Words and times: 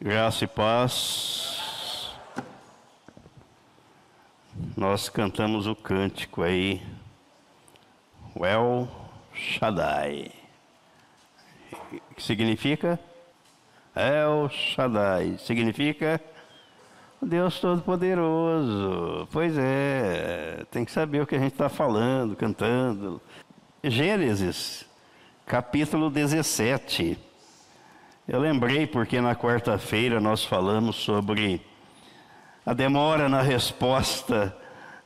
Graça 0.00 0.44
e 0.44 0.48
paz. 0.48 2.10
Nós 4.76 5.08
cantamos 5.08 5.68
o 5.68 5.74
cântico 5.74 6.42
aí. 6.42 6.82
Well 8.36 8.88
Shaddai. 9.32 10.32
Que 12.16 12.22
significa? 12.22 12.98
El 13.94 14.48
Shaddai. 14.50 15.38
Significa 15.38 16.20
Deus 17.22 17.60
Todo-Poderoso. 17.60 19.28
Pois 19.30 19.56
é, 19.56 20.66
tem 20.72 20.84
que 20.84 20.90
saber 20.90 21.22
o 21.22 21.26
que 21.26 21.36
a 21.36 21.38
gente 21.38 21.52
está 21.52 21.68
falando, 21.68 22.34
cantando. 22.34 23.22
Gênesis, 23.82 24.86
capítulo 25.46 26.10
17. 26.10 27.16
Eu 28.26 28.40
lembrei 28.40 28.86
porque 28.86 29.20
na 29.20 29.36
quarta-feira 29.36 30.18
nós 30.18 30.42
falamos 30.42 30.96
sobre 30.96 31.60
a 32.64 32.72
demora 32.72 33.28
na 33.28 33.42
resposta 33.42 34.56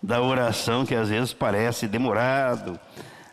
da 0.00 0.22
oração, 0.22 0.86
que 0.86 0.94
às 0.94 1.08
vezes 1.08 1.32
parece 1.32 1.88
demorado. 1.88 2.78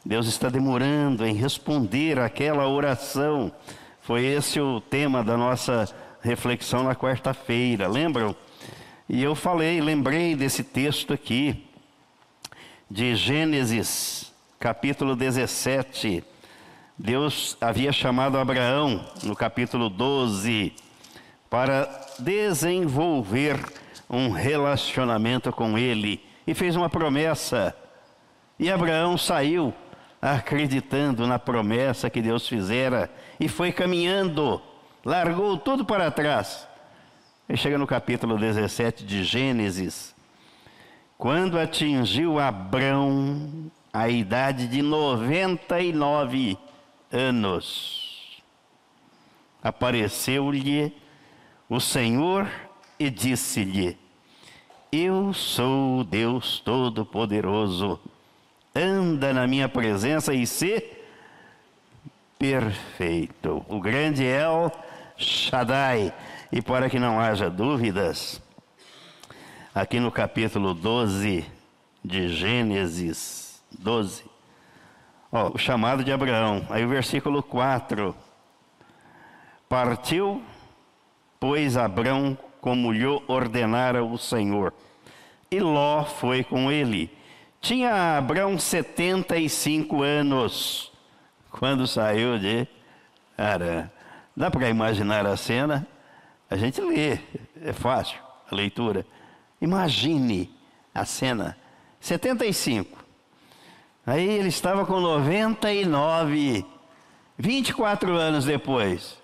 Deus 0.03 0.25
está 0.25 0.49
demorando 0.49 1.23
em 1.23 1.35
responder 1.35 2.17
aquela 2.17 2.67
oração. 2.67 3.52
Foi 4.02 4.25
esse 4.25 4.59
o 4.59 4.81
tema 4.81 5.23
da 5.23 5.38
nossa 5.38 5.88
reflexão 6.20 6.83
na 6.83 6.95
quarta-feira, 6.95 7.88
lembram? 7.88 8.36
E 9.08 9.23
eu 9.23 9.36
falei, 9.36 9.80
lembrei 9.81 10.36
desse 10.36 10.63
texto 10.63 11.13
aqui, 11.13 11.63
de 12.89 13.16
Gênesis, 13.16 14.33
capítulo 14.59 15.16
17 15.16 16.23
Deus 16.98 17.58
havia 17.59 17.91
chamado 17.91 18.38
Abraão, 18.38 19.05
no 19.22 19.36
capítulo 19.36 19.90
12, 19.90 20.73
para 21.49 21.90
desenvolver 22.20 23.59
um 24.09 24.30
relacionamento 24.30 25.52
com 25.52 25.78
ele 25.78 26.23
e 26.47 26.53
fez 26.53 26.73
uma 26.78 26.89
promessa. 26.89 27.75
E 28.58 28.72
Abraão 28.72 29.17
saiu 29.17 29.73
acreditando 30.22 31.28
na 31.28 31.38
promessa 31.38 32.09
que 32.09 32.22
Deus 32.22 32.47
fizera 32.47 33.12
e 33.41 33.50
foi 33.50 33.73
caminhando, 33.73 34.62
largou 35.03 35.58
tudo 35.58 35.84
para 35.84 36.09
trás. 36.09 36.66
E 37.50 37.58
chega 37.58 37.78
no 37.78 37.86
capítulo 37.86 38.38
17 38.38 39.03
de 39.03 39.22
Gênesis. 39.22 40.16
Quando 41.17 41.59
atingiu 41.59 42.39
Abraão 42.39 43.69
a 43.91 44.08
idade 44.08 44.66
de 44.67 44.81
99 44.81 46.52
anos. 46.52 46.75
Apareceu-lhe 49.61 50.95
o 51.70 51.80
Senhor 51.80 52.50
e 53.00 53.09
disse-lhe: 53.09 53.97
Eu 54.92 55.34
sou 55.34 56.00
o 56.00 56.03
Deus 56.03 56.59
Todo-Poderoso, 56.59 58.00
anda 58.75 59.34
na 59.34 59.47
minha 59.47 59.67
presença 59.67 60.34
e 60.34 60.45
se 60.45 60.84
perfeito. 62.38 63.66
O 63.67 63.80
grande 63.80 64.23
El 64.23 64.72
Shaddai. 65.17 66.14
E 66.52 66.62
para 66.62 66.90
que 66.90 67.00
não 67.00 67.19
haja 67.19 67.50
dúvidas, 67.50 68.42
aqui 69.73 70.00
no 70.00 70.12
capítulo 70.12 70.73
12 70.73 71.45
de 72.03 72.30
Gênesis 72.30 73.64
12, 73.80 74.23
Ó, 75.36 75.52
o 75.53 75.58
chamado 75.58 76.02
de 76.02 76.14
Abraão. 76.14 76.66
Aí 76.69 76.86
o 76.86 76.88
versículo 76.88 77.44
4. 77.44 78.16
Partiu, 79.67 80.41
pois 81.38 81.75
Abraão 81.75 82.38
como 82.61 82.94
lhe 82.94 83.05
ordenara 83.28 84.02
o 84.02 84.17
Senhor. 84.17 84.73
E 85.52 85.59
Ló 85.59 86.06
foi 86.06 86.41
com 86.41 86.72
ele. 86.72 87.11
Tinha 87.59 88.17
Abraão 88.17 88.58
75 88.58 90.01
anos 90.01 90.90
quando 91.52 91.85
saiu 91.85 92.40
de 92.40 92.66
Arã. 93.38 93.90
Dá 94.38 94.50
para 94.50 94.69
imaginar 94.69 95.25
a 95.25 95.35
cena? 95.35 95.85
A 96.50 96.56
gente 96.56 96.79
lê, 96.79 97.19
é 97.62 97.73
fácil 97.73 98.22
a 98.50 98.56
leitura. 98.56 99.06
Imagine 99.59 100.50
a 100.94 101.03
cena. 101.03 101.57
75. 102.00 103.04
Aí 104.05 104.23
ele 104.23 104.49
estava 104.49 104.85
com 104.85 104.99
99, 104.99 106.63
24 107.38 108.13
anos 108.16 108.45
depois. 108.45 109.17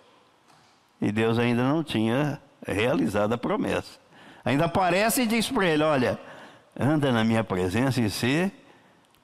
E 0.99 1.11
Deus 1.11 1.37
ainda 1.37 1.63
não 1.63 1.83
tinha 1.83 2.41
realizado 2.65 3.33
a 3.33 3.37
promessa. 3.37 3.99
Ainda 4.43 4.65
aparece 4.65 5.21
e 5.21 5.27
diz 5.27 5.49
para 5.49 5.67
ele: 5.67 5.83
Olha, 5.83 6.19
anda 6.79 7.11
na 7.11 7.23
minha 7.23 7.43
presença 7.43 8.01
e 8.01 8.09
ser 8.09 8.51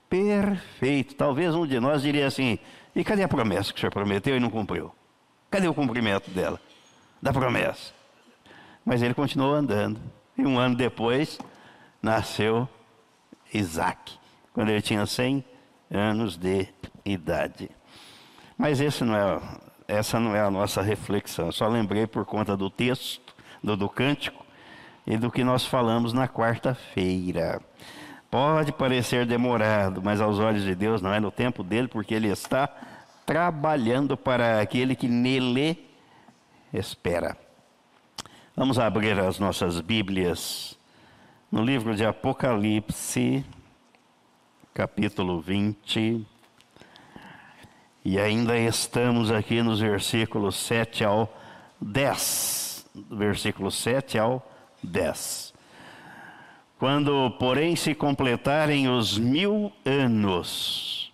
perfeito. 0.08 1.16
Talvez 1.16 1.56
um 1.56 1.66
de 1.66 1.80
nós 1.80 2.04
diria 2.04 2.28
assim: 2.28 2.60
E 2.96 3.04
cadê 3.04 3.24
a 3.24 3.28
promessa 3.28 3.74
que 3.74 3.78
o 3.78 3.80
senhor 3.80 3.92
prometeu 3.92 4.38
e 4.38 4.40
não 4.40 4.52
cumpriu? 4.52 4.94
Cadê 5.50 5.68
o 5.68 5.74
cumprimento 5.74 6.30
dela? 6.30 6.62
Da 7.20 7.34
promessa. 7.34 7.94
Mas 8.86 9.02
ele 9.02 9.16
continuou 9.16 9.56
andando. 9.56 10.00
E 10.38 10.46
um 10.46 10.60
ano 10.60 10.76
depois, 10.76 11.40
nasceu 12.00 12.70
Isaac 13.52 14.20
quando 14.58 14.70
ele 14.70 14.82
tinha 14.82 15.06
100 15.06 15.46
anos 15.92 16.36
de 16.36 16.68
idade. 17.06 17.70
Mas 18.58 18.80
não 19.02 19.16
é, 19.16 19.40
essa 19.88 20.20
não 20.20 20.36
é 20.36 20.42
a 20.42 20.50
nossa 20.50 20.82
reflexão. 20.82 21.52
só 21.52 21.68
lembrei 21.68 22.08
por 22.08 22.26
conta 22.26 22.58
do 22.58 22.68
texto, 22.68 23.36
do, 23.64 23.78
do 23.78 23.88
cântico 23.88 24.44
e 25.06 25.16
do 25.16 25.30
que 25.30 25.44
nós 25.44 25.64
falamos 25.64 26.12
na 26.12 26.28
quarta-feira. 26.28 27.62
Pode 28.32 28.72
parecer 28.72 29.28
demorado, 29.28 30.02
mas 30.02 30.20
aos 30.20 30.40
olhos 30.40 30.64
de 30.64 30.74
Deus 30.74 31.04
não 31.04 31.14
é 31.14 31.20
no 31.20 31.30
tempo 31.30 31.64
dele, 31.64 31.88
porque 31.88 32.16
ele 32.16 32.30
está 32.30 32.68
trabalhando 33.28 34.18
para 34.18 34.60
aquele 34.60 34.96
que 34.96 35.08
nele 35.08 35.88
espera. 36.74 37.38
Vamos 38.56 38.80
abrir 38.80 39.20
as 39.20 39.38
nossas 39.38 39.80
Bíblias 39.82 40.76
no 41.52 41.64
livro 41.64 41.96
de 41.96 42.04
Apocalipse 42.04 43.46
capítulo 44.78 45.42
20. 45.42 46.24
E 48.06 48.20
ainda 48.20 48.56
estamos 48.56 49.32
aqui 49.32 49.64
nos 49.64 49.80
versículos 49.80 50.56
7 50.56 51.04
ao 51.04 51.36
10. 51.82 52.86
Versículo 53.10 53.72
7 53.72 54.20
ao 54.20 54.48
10. 54.84 55.52
Quando, 56.78 57.32
porém, 57.40 57.76
se 57.76 57.96
completarem 57.96 58.88
os 58.88 59.18
mil 59.18 59.74
anos, 59.84 61.12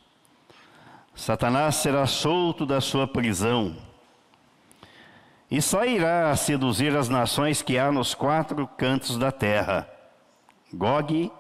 Satanás 1.16 1.75
será 1.75 2.06
solto 2.06 2.66
da 2.66 2.81
sua 2.81 3.07
prisão 3.07 3.78
e 5.50 5.62
só 5.62 5.85
irá 5.85 6.35
seduzir 6.35 6.97
as 6.97 7.07
nações 7.07 7.62
que 7.62 7.79
há 7.79 7.94
nos 7.94 8.13
quatro 8.13 8.68
cantos 8.68 9.18
da 9.18 9.31
terra, 9.31 9.88
Gog 10.73 11.31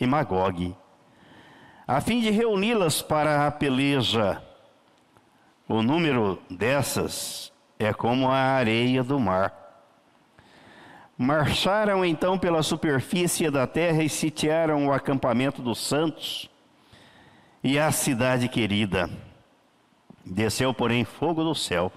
e 0.00 0.04
Magog 0.04 0.74
a 1.88 2.02
fim 2.02 2.20
de 2.20 2.28
reuni-las 2.30 3.00
para 3.00 3.46
a 3.46 3.50
peleja. 3.50 4.42
O 5.66 5.80
número 5.80 6.38
dessas 6.50 7.50
é 7.78 7.94
como 7.94 8.28
a 8.28 8.36
areia 8.36 9.02
do 9.02 9.18
mar. 9.18 9.54
Marcharam 11.16 12.04
então 12.04 12.38
pela 12.38 12.62
superfície 12.62 13.50
da 13.50 13.66
terra 13.66 14.02
e 14.02 14.08
sitiaram 14.10 14.86
o 14.86 14.92
acampamento 14.92 15.62
dos 15.62 15.78
santos 15.78 16.50
e 17.64 17.78
a 17.78 17.90
cidade 17.90 18.50
querida. 18.50 19.08
Desceu, 20.22 20.74
porém, 20.74 21.06
fogo 21.06 21.42
do 21.42 21.54
céu 21.54 21.90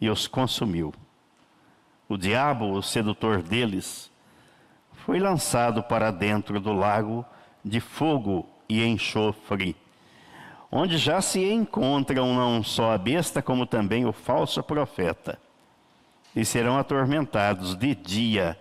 e 0.00 0.08
os 0.08 0.26
consumiu. 0.26 0.94
O 2.08 2.16
diabo, 2.16 2.72
o 2.72 2.82
sedutor 2.82 3.42
deles, 3.42 4.10
foi 5.04 5.18
lançado 5.18 5.82
para 5.82 6.10
dentro 6.10 6.58
do 6.58 6.72
lago 6.72 7.26
de 7.62 7.78
fogo 7.78 8.48
e 8.70 8.86
enxofre, 8.86 9.74
onde 10.70 10.96
já 10.96 11.20
se 11.20 11.44
encontram 11.44 12.32
não 12.32 12.62
só 12.62 12.92
a 12.92 12.98
besta, 12.98 13.42
como 13.42 13.66
também 13.66 14.06
o 14.06 14.12
falso 14.12 14.62
profeta, 14.62 15.38
e 16.34 16.44
serão 16.44 16.78
atormentados 16.78 17.74
de 17.74 17.96
dia 17.96 18.56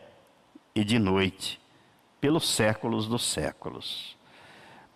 e 0.73 0.83
de 0.83 0.97
noite, 0.97 1.61
pelos 2.19 2.49
séculos 2.49 3.07
dos 3.07 3.23
séculos. 3.23 4.17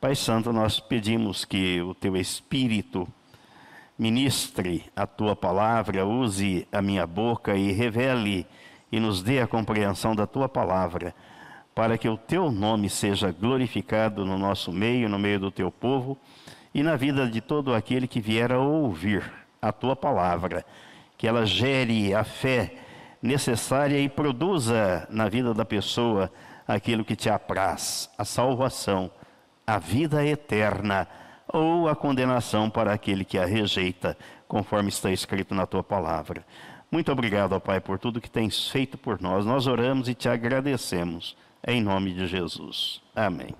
Pai 0.01 0.15
Santo, 0.15 0.51
nós 0.51 0.79
pedimos 0.79 1.45
que 1.45 1.79
o 1.81 1.93
teu 1.93 2.17
Espírito 2.17 3.07
ministre 3.97 4.83
a 4.95 5.05
tua 5.05 5.35
palavra, 5.35 6.05
use 6.05 6.67
a 6.71 6.81
minha 6.81 7.05
boca 7.05 7.55
e 7.55 7.71
revele 7.71 8.47
e 8.91 8.99
nos 8.99 9.21
dê 9.21 9.39
a 9.39 9.47
compreensão 9.47 10.15
da 10.15 10.25
tua 10.25 10.49
palavra 10.49 11.13
para 11.73 11.97
que 11.97 12.07
o 12.07 12.17
teu 12.17 12.51
nome 12.51 12.89
seja 12.89 13.31
glorificado 13.31 14.25
no 14.25 14.37
nosso 14.37 14.71
meio, 14.71 15.09
no 15.09 15.17
meio 15.17 15.39
do 15.39 15.51
teu 15.51 15.71
povo 15.71 16.17
e 16.73 16.83
na 16.83 16.95
vida 16.95 17.27
de 17.27 17.41
todo 17.41 17.73
aquele 17.73 18.07
que 18.07 18.21
vier 18.21 18.51
a 18.51 18.59
ouvir 18.59 19.23
a 19.61 19.71
tua 19.71 19.95
palavra, 19.95 20.65
que 21.17 21.27
ela 21.27 21.45
gere 21.45 22.13
a 22.13 22.23
fé 22.23 22.75
necessária 23.21 23.99
e 23.99 24.09
produza 24.09 25.07
na 25.09 25.29
vida 25.29 25.53
da 25.53 25.63
pessoa 25.63 26.31
aquilo 26.67 27.05
que 27.05 27.15
te 27.15 27.29
apraz, 27.29 28.09
a 28.17 28.25
salvação, 28.25 29.09
a 29.65 29.79
vida 29.79 30.25
eterna 30.25 31.07
ou 31.47 31.87
a 31.87 31.95
condenação 31.95 32.69
para 32.69 32.93
aquele 32.93 33.23
que 33.23 33.37
a 33.37 33.45
rejeita, 33.45 34.17
conforme 34.47 34.89
está 34.89 35.11
escrito 35.11 35.55
na 35.55 35.65
tua 35.65 35.83
palavra. 35.83 36.45
Muito 36.91 37.11
obrigado, 37.11 37.59
Pai, 37.59 37.79
por 37.79 37.97
tudo 37.97 38.21
que 38.21 38.29
tens 38.29 38.69
feito 38.69 38.97
por 38.97 39.21
nós. 39.21 39.45
Nós 39.45 39.65
oramos 39.67 40.07
e 40.07 40.13
te 40.13 40.29
agradecemos, 40.29 41.35
em 41.65 41.81
nome 41.81 42.13
de 42.13 42.27
Jesus. 42.27 43.01
Amém. 43.15 43.55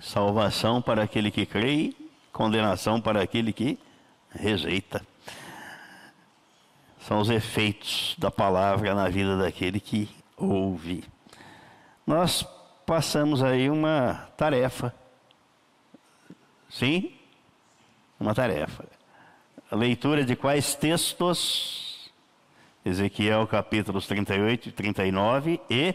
Salvação 0.00 0.80
para 0.80 1.02
aquele 1.02 1.30
que 1.30 1.46
crê, 1.46 1.94
condenação 2.32 3.00
para 3.00 3.22
aquele 3.22 3.52
que 3.52 3.78
rejeita. 4.30 5.04
São 7.00 7.20
os 7.20 7.30
efeitos 7.30 8.14
da 8.18 8.30
palavra 8.30 8.94
na 8.94 9.08
vida 9.08 9.36
daquele 9.36 9.78
que 9.78 10.08
ouve. 10.36 11.04
Nós 12.06 12.46
passamos 12.84 13.42
aí 13.42 13.70
uma 13.70 14.28
tarefa. 14.36 14.94
Sim? 16.68 17.12
Uma 18.18 18.34
tarefa. 18.34 18.84
A 19.70 19.76
leitura 19.76 20.24
de 20.24 20.36
quais 20.36 20.74
textos? 20.74 22.10
Ezequiel 22.84 23.46
capítulos 23.48 24.06
38 24.06 24.68
e 24.68 24.72
39 24.72 25.60
e 25.68 25.94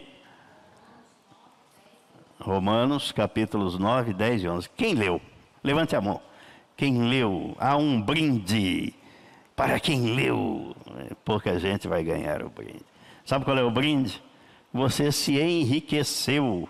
Romanos 2.42 3.12
capítulos 3.12 3.78
9, 3.78 4.12
10 4.12 4.42
e 4.42 4.48
11. 4.48 4.68
Quem 4.76 4.94
leu? 4.94 5.20
Levante 5.62 5.94
a 5.94 6.00
mão. 6.00 6.20
Quem 6.76 7.08
leu? 7.08 7.56
Há 7.58 7.76
um 7.76 8.00
brinde 8.00 8.92
para 9.54 9.78
quem 9.78 10.14
leu, 10.14 10.74
pouca 11.24 11.58
gente 11.58 11.86
vai 11.86 12.02
ganhar 12.02 12.42
o 12.42 12.48
brinde. 12.48 12.84
Sabe 13.24 13.44
qual 13.44 13.56
é 13.56 13.62
o 13.62 13.70
brinde? 13.70 14.20
Você 14.72 15.12
se 15.12 15.38
enriqueceu. 15.38 16.68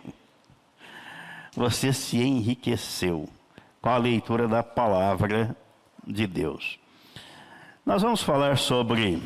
Você 1.54 1.92
se 1.92 2.18
enriqueceu 2.18 3.28
com 3.80 3.88
a 3.88 3.96
leitura 3.96 4.48
da 4.48 4.62
palavra 4.62 5.56
de 6.06 6.26
Deus. 6.26 6.78
Nós 7.86 8.02
vamos 8.02 8.22
falar 8.22 8.58
sobre 8.58 9.22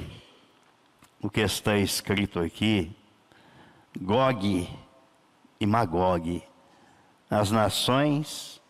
o 1.20 1.28
que 1.28 1.40
está 1.40 1.76
escrito 1.76 2.38
aqui, 2.38 2.92
Gog 3.99 4.69
e 5.58 5.66
Magog, 5.66 6.42
as 7.30 7.50
nações 7.50 8.60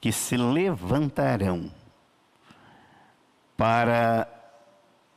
que 0.00 0.12
se 0.12 0.36
levantarão 0.36 1.70
para 3.56 4.26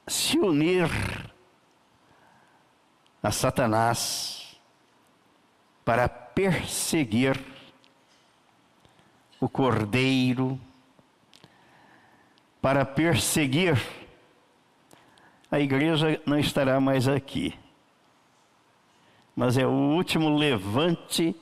se 0.07 0.38
unir 0.38 0.89
a 3.21 3.31
Satanás 3.31 4.59
para 5.85 6.07
perseguir 6.09 7.39
o 9.39 9.50
cordeiro, 9.50 10.59
para 12.61 12.85
perseguir. 12.85 13.81
A 15.51 15.59
igreja 15.59 16.21
não 16.25 16.39
estará 16.39 16.79
mais 16.79 17.07
aqui, 17.07 17.57
mas 19.35 19.57
é 19.57 19.65
o 19.65 19.71
último 19.71 20.35
levante 20.35 21.35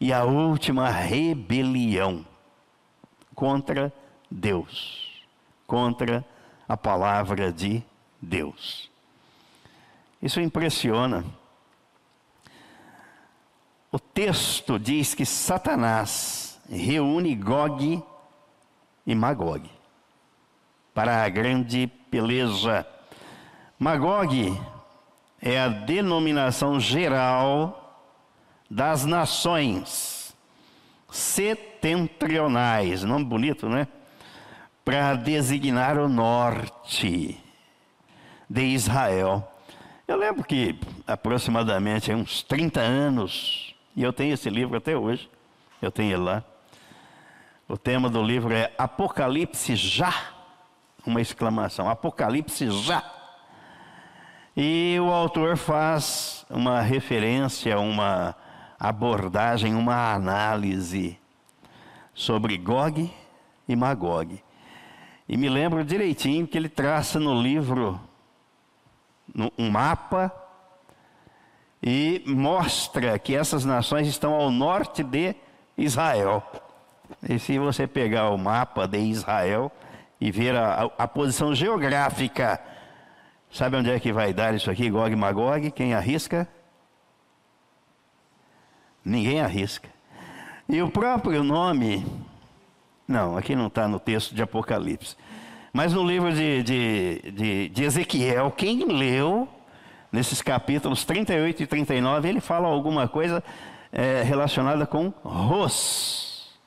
e 0.00 0.12
a 0.12 0.24
última 0.24 0.88
rebelião 0.88 2.24
contra 3.34 3.92
Deus, 4.30 5.22
contra 5.66 6.24
a 6.68 6.76
palavra 6.76 7.52
de 7.52 7.82
Deus. 8.20 8.90
Isso 10.22 10.40
impressiona. 10.40 11.24
O 13.92 13.98
texto 13.98 14.78
diz 14.78 15.14
que 15.14 15.26
Satanás 15.26 16.60
reúne 16.68 17.34
Gog 17.34 18.02
e 19.06 19.14
Magog 19.14 19.70
para 20.94 21.24
a 21.24 21.28
grande 21.28 21.86
peleja. 22.10 22.86
Magog 23.78 24.58
é 25.44 25.60
a 25.60 25.68
denominação 25.68 26.80
geral 26.80 28.02
das 28.70 29.04
nações 29.04 30.34
setentrionais, 31.10 33.04
nome 33.04 33.26
bonito, 33.26 33.68
né? 33.68 33.86
para 34.82 35.14
designar 35.14 35.98
o 35.98 36.08
norte 36.08 37.38
de 38.48 38.62
Israel. 38.62 39.46
Eu 40.08 40.16
lembro 40.16 40.44
que 40.44 40.80
aproximadamente 41.06 42.10
uns 42.10 42.42
30 42.42 42.80
anos, 42.80 43.74
e 43.94 44.02
eu 44.02 44.14
tenho 44.14 44.32
esse 44.32 44.48
livro 44.48 44.78
até 44.78 44.96
hoje, 44.96 45.30
eu 45.82 45.90
tenho 45.90 46.14
ele 46.14 46.22
lá. 46.22 46.42
O 47.68 47.76
tema 47.76 48.08
do 48.08 48.22
livro 48.22 48.52
é 48.54 48.72
Apocalipse 48.78 49.76
já, 49.76 50.14
uma 51.04 51.20
exclamação, 51.20 51.88
Apocalipse 51.88 52.70
já. 52.70 53.23
E 54.56 54.96
o 55.00 55.10
autor 55.10 55.56
faz 55.56 56.46
uma 56.48 56.80
referência, 56.80 57.78
uma 57.78 58.36
abordagem, 58.78 59.74
uma 59.74 60.14
análise 60.14 61.18
sobre 62.14 62.56
Gog 62.56 63.12
e 63.68 63.74
Magog. 63.74 64.42
E 65.28 65.36
me 65.36 65.48
lembro 65.48 65.84
direitinho 65.84 66.46
que 66.46 66.56
ele 66.56 66.68
traça 66.68 67.18
no 67.18 67.40
livro 67.40 68.00
um 69.58 69.70
mapa 69.70 70.32
e 71.82 72.22
mostra 72.26 73.18
que 73.18 73.34
essas 73.34 73.64
nações 73.64 74.06
estão 74.06 74.34
ao 74.34 74.50
norte 74.50 75.02
de 75.02 75.34
Israel. 75.76 76.42
E 77.28 77.38
se 77.38 77.58
você 77.58 77.86
pegar 77.86 78.30
o 78.30 78.38
mapa 78.38 78.86
de 78.86 78.98
Israel 78.98 79.70
e 80.20 80.30
ver 80.30 80.56
a, 80.56 80.90
a, 80.96 81.08
posição 81.08 81.54
geográfica, 81.54 82.60
sabe 83.54 83.76
onde 83.76 83.90
é 83.90 83.98
que 83.98 84.12
vai 84.12 84.34
dar 84.34 84.54
isso 84.54 84.70
aqui, 84.70 84.90
Gog 84.90 85.10
e 85.10 85.16
Magog? 85.16 85.70
Quem 85.70 85.94
arrisca? 85.94 86.46
Ninguém 89.04 89.40
arrisca. 89.40 89.88
E 90.68 90.82
o 90.82 90.90
próprio 90.90 91.42
nome 91.42 92.04
não, 93.06 93.36
aqui 93.36 93.54
não 93.54 93.66
está 93.66 93.86
no 93.86 94.00
texto 94.00 94.34
de 94.34 94.42
Apocalipse. 94.42 95.16
Mas 95.72 95.92
no 95.92 96.06
livro 96.06 96.32
de, 96.32 96.62
de, 96.62 97.32
de, 97.32 97.68
de, 97.68 97.84
Ezequiel, 97.84 98.50
quem 98.50 98.84
leu, 98.84 99.48
nesses 100.10 100.40
capítulos 100.40 101.04
38 101.04 101.62
e 101.62 101.66
39, 101.66 102.28
ele 102.28 102.40
fala 102.40 102.68
alguma 102.68 103.06
coisa 103.06 103.42
é, 103.92 104.22
relacionada 104.22 104.86
com 104.86 105.12
Ros. 105.22 106.58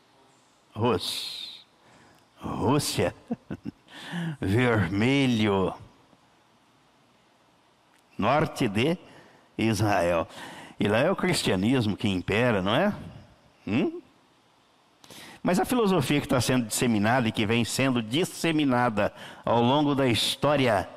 Ros. 0.74 1.66
Rússia. 2.40 3.16
Vermelho. 4.40 5.74
Norte 8.18 8.68
de 8.68 8.98
Israel. 9.58 10.28
E 10.80 10.88
lá 10.88 11.00
é 11.00 11.12
o 11.12 11.16
cristianismo 11.16 11.98
que 11.98 12.08
impera, 12.08 12.62
não 12.62 12.76
é? 12.76 12.94
Hum? 13.68 14.02
Mas 15.42 15.60
a 15.60 15.66
filosofia 15.66 16.20
que 16.20 16.26
está 16.26 16.42
sendo 16.42 16.66
disseminada 16.66 17.28
e 17.28 17.32
que 17.32 17.46
vem 17.46 17.64
sendo 17.64 18.02
disseminada 18.02 19.14
ao 19.46 19.62
longo 19.62 19.96
da 19.96 20.08
história, 20.08 20.90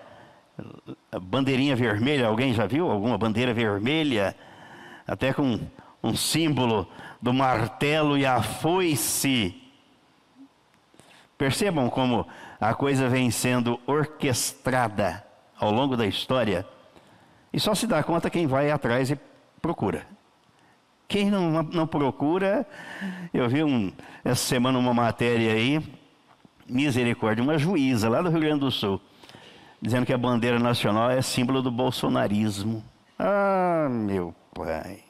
bandeirinha 1.23 1.77
vermelha, 1.77 2.27
alguém 2.27 2.53
já 2.53 2.67
viu 2.67 2.91
alguma 2.91 3.17
bandeira 3.17 3.55
vermelha? 3.55 4.35
Até 5.07 5.33
com 5.33 5.61
um 6.03 6.17
símbolo 6.17 6.89
do 7.21 7.33
martelo 7.33 8.17
e 8.19 8.27
a 8.27 8.43
foice. 8.43 9.55
Percebam 11.39 11.89
como 11.89 12.27
a 12.61 12.75
coisa 12.75 13.09
vem 13.09 13.31
sendo 13.31 13.79
orquestrada 13.87 15.25
ao 15.59 15.71
longo 15.71 15.97
da 15.97 16.07
história. 16.07 16.67
E 17.53 17.59
só 17.59 17.75
se 17.75 17.87
dá 17.87 18.03
conta 18.03 18.31
quem 18.31 18.47
vai 18.47 18.71
atrás 18.71 19.11
e 19.11 19.19
procura. 19.61 20.07
Quem 21.09 21.29
não, 21.31 21.63
não 21.65 21.87
procura, 21.87 22.65
eu 23.35 23.49
vi 23.49 23.65
um, 23.65 23.93
essa 24.25 24.45
semana 24.45 24.79
uma 24.79 24.95
matéria 24.95 25.53
aí, 25.53 25.83
misericórdia, 26.69 27.43
uma 27.43 27.59
juíza 27.59 28.09
lá 28.09 28.23
do 28.23 28.31
Rio 28.31 28.41
Grande 28.41 28.61
do 28.61 28.71
Sul, 28.71 29.01
dizendo 29.83 30.07
que 30.07 30.13
a 30.13 30.19
bandeira 30.19 30.61
nacional 30.61 31.11
é 31.11 31.21
símbolo 31.21 31.63
do 31.63 31.71
bolsonarismo. 31.71 32.85
Ah, 33.19 33.89
meu 33.91 34.33
pai, 34.55 35.01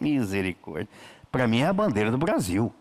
misericórdia. 0.00 0.88
Para 1.30 1.46
mim 1.46 1.60
é 1.60 1.66
a 1.66 1.72
bandeira 1.72 2.10
do 2.10 2.16
Brasil. 2.16 2.72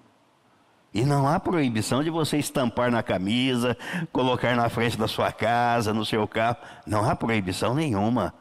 E 0.93 1.03
não 1.03 1.27
há 1.27 1.37
proibição 1.41 2.01
de 2.01 2.09
você 2.09 2.37
estampar 2.37 2.89
na 2.89 3.03
camisa, 3.03 3.75
colocar 4.13 4.55
na 4.55 4.69
frente 4.69 4.97
da 4.97 5.09
sua 5.09 5.29
casa, 5.29 5.93
no 5.93 6.05
seu 6.05 6.25
carro. 6.25 6.55
Não 6.87 7.03
há 7.03 7.13
proibição 7.17 7.75
nenhuma. 7.75 8.33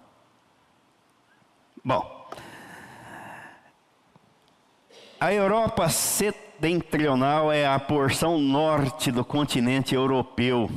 Bom, 1.86 2.30
a 5.20 5.34
Europa 5.34 5.86
setentrional 5.90 7.52
é 7.52 7.66
a 7.66 7.78
porção 7.78 8.38
norte 8.38 9.12
do 9.12 9.22
continente 9.22 9.94
europeu. 9.94 10.70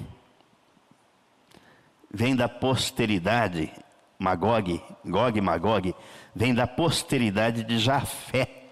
Vem 2.14 2.36
da 2.36 2.50
posteridade, 2.50 3.72
Magog, 4.20 4.84
Gog 5.06 5.40
Magog, 5.40 5.96
vem 6.36 6.54
da 6.54 6.68
posteridade 6.68 7.64
de 7.64 7.80
Jafé. 7.80 8.66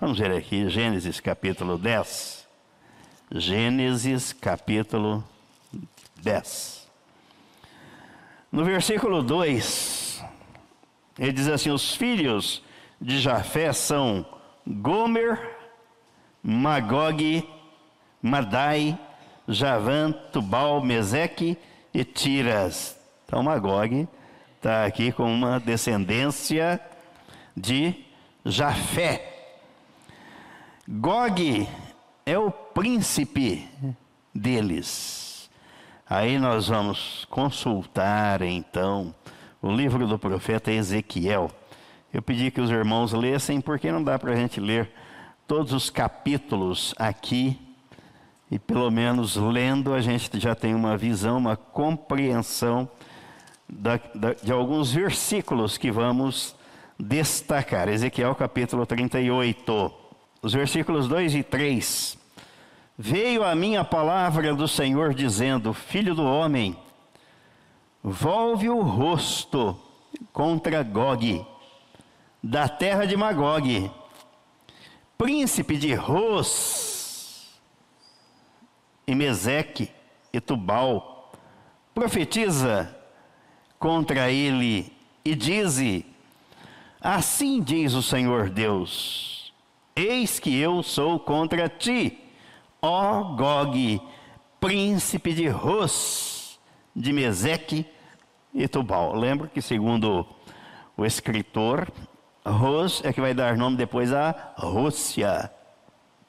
Vamos 0.00 0.16
ver 0.16 0.30
aqui, 0.30 0.68
Gênesis 0.68 1.18
capítulo 1.18 1.76
10. 1.76 2.46
Gênesis 3.32 4.32
capítulo 4.32 5.24
10. 6.22 6.86
No 8.52 8.64
versículo 8.64 9.24
2, 9.24 10.03
ele 11.18 11.32
diz 11.32 11.48
assim: 11.48 11.70
Os 11.70 11.94
filhos 11.94 12.62
de 13.00 13.18
Jafé 13.20 13.72
são 13.72 14.24
Gomer, 14.66 15.40
Magog, 16.42 17.48
Madai, 18.20 18.98
Javan, 19.48 20.12
Tubal, 20.32 20.82
Meseque 20.82 21.58
e 21.92 22.04
Tiras. 22.04 22.98
Então 23.26 23.42
Magog 23.42 24.08
está 24.56 24.84
aqui 24.84 25.12
com 25.12 25.24
uma 25.24 25.60
descendência 25.60 26.80
de 27.56 27.94
Jafé. 28.44 29.30
Gog 30.88 31.68
é 32.26 32.38
o 32.38 32.50
príncipe 32.50 33.68
deles. 34.34 35.50
Aí 36.08 36.38
nós 36.38 36.68
vamos 36.68 37.26
consultar 37.30 38.42
então 38.42 39.14
o 39.64 39.72
livro 39.72 40.06
do 40.06 40.18
profeta 40.18 40.70
Ezequiel. 40.70 41.50
Eu 42.12 42.20
pedi 42.20 42.50
que 42.50 42.60
os 42.60 42.70
irmãos 42.70 43.14
lessem, 43.14 43.62
porque 43.62 43.90
não 43.90 44.04
dá 44.04 44.18
para 44.18 44.32
a 44.32 44.36
gente 44.36 44.60
ler 44.60 44.90
todos 45.48 45.72
os 45.72 45.88
capítulos 45.88 46.94
aqui, 46.98 47.58
e 48.50 48.58
pelo 48.58 48.90
menos 48.90 49.36
lendo 49.36 49.94
a 49.94 50.02
gente 50.02 50.38
já 50.38 50.54
tem 50.54 50.74
uma 50.74 50.98
visão, 50.98 51.38
uma 51.38 51.56
compreensão 51.56 52.86
da, 53.66 53.98
da, 54.14 54.34
de 54.34 54.52
alguns 54.52 54.92
versículos 54.92 55.78
que 55.78 55.90
vamos 55.90 56.54
destacar. 57.00 57.88
Ezequiel 57.88 58.34
capítulo 58.34 58.84
38, 58.84 59.94
os 60.42 60.52
versículos 60.52 61.08
2 61.08 61.36
e 61.36 61.42
3. 61.42 62.18
Veio 62.98 63.42
a 63.42 63.54
minha 63.54 63.82
palavra 63.82 64.54
do 64.54 64.68
Senhor 64.68 65.14
dizendo: 65.14 65.72
Filho 65.72 66.14
do 66.14 66.22
homem, 66.22 66.76
volve 68.06 68.68
o 68.68 68.82
rosto 68.82 69.80
contra 70.30 70.82
Gog, 70.82 71.46
da 72.42 72.68
terra 72.68 73.06
de 73.06 73.16
Magog, 73.16 73.90
príncipe 75.16 75.78
de 75.78 75.94
Ros, 75.94 77.58
e 79.06 79.14
Meseque 79.14 79.90
e 80.30 80.38
Tubal, 80.38 81.32
profetiza 81.94 82.94
contra 83.78 84.30
ele 84.30 84.92
e 85.24 85.34
dize: 85.34 86.04
Assim 87.00 87.62
diz 87.62 87.94
o 87.94 88.02
Senhor 88.02 88.50
Deus: 88.50 89.50
Eis 89.96 90.38
que 90.38 90.54
eu 90.58 90.82
sou 90.82 91.18
contra 91.18 91.70
ti, 91.70 92.18
ó 92.82 93.34
Gog, 93.34 94.00
príncipe 94.60 95.32
de 95.32 95.48
Ros, 95.48 96.60
de 96.94 97.10
Meseque 97.10 97.93
e 98.54 98.68
Tubal. 98.68 99.14
Lembra 99.14 99.48
que, 99.48 99.60
segundo 99.60 100.26
o 100.96 101.04
escritor, 101.04 101.90
Ros 102.46 103.02
é 103.04 103.12
que 103.12 103.20
vai 103.20 103.34
dar 103.34 103.56
nome 103.56 103.76
depois 103.76 104.12
à 104.12 104.52
Rússia, 104.56 105.50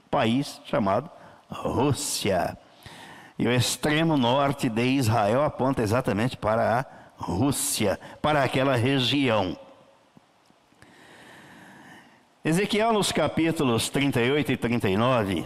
país 0.10 0.60
chamado 0.65 1.10
Rússia. 1.50 2.58
E 3.38 3.46
o 3.48 3.51
extremo 3.51 4.17
norte 4.17 4.70
de 4.70 4.84
Israel 4.84 5.44
aponta 5.44 5.82
exatamente 5.82 6.38
para 6.38 6.79
a 6.79 6.86
Rússia, 7.17 8.00
para 8.22 8.44
aquela 8.44 8.75
região. 8.75 9.58
Ezequiel, 12.44 12.94
nos 12.94 13.12
capítulos 13.12 13.89
38 13.89 14.51
e 14.51 14.58
39, 14.58 15.46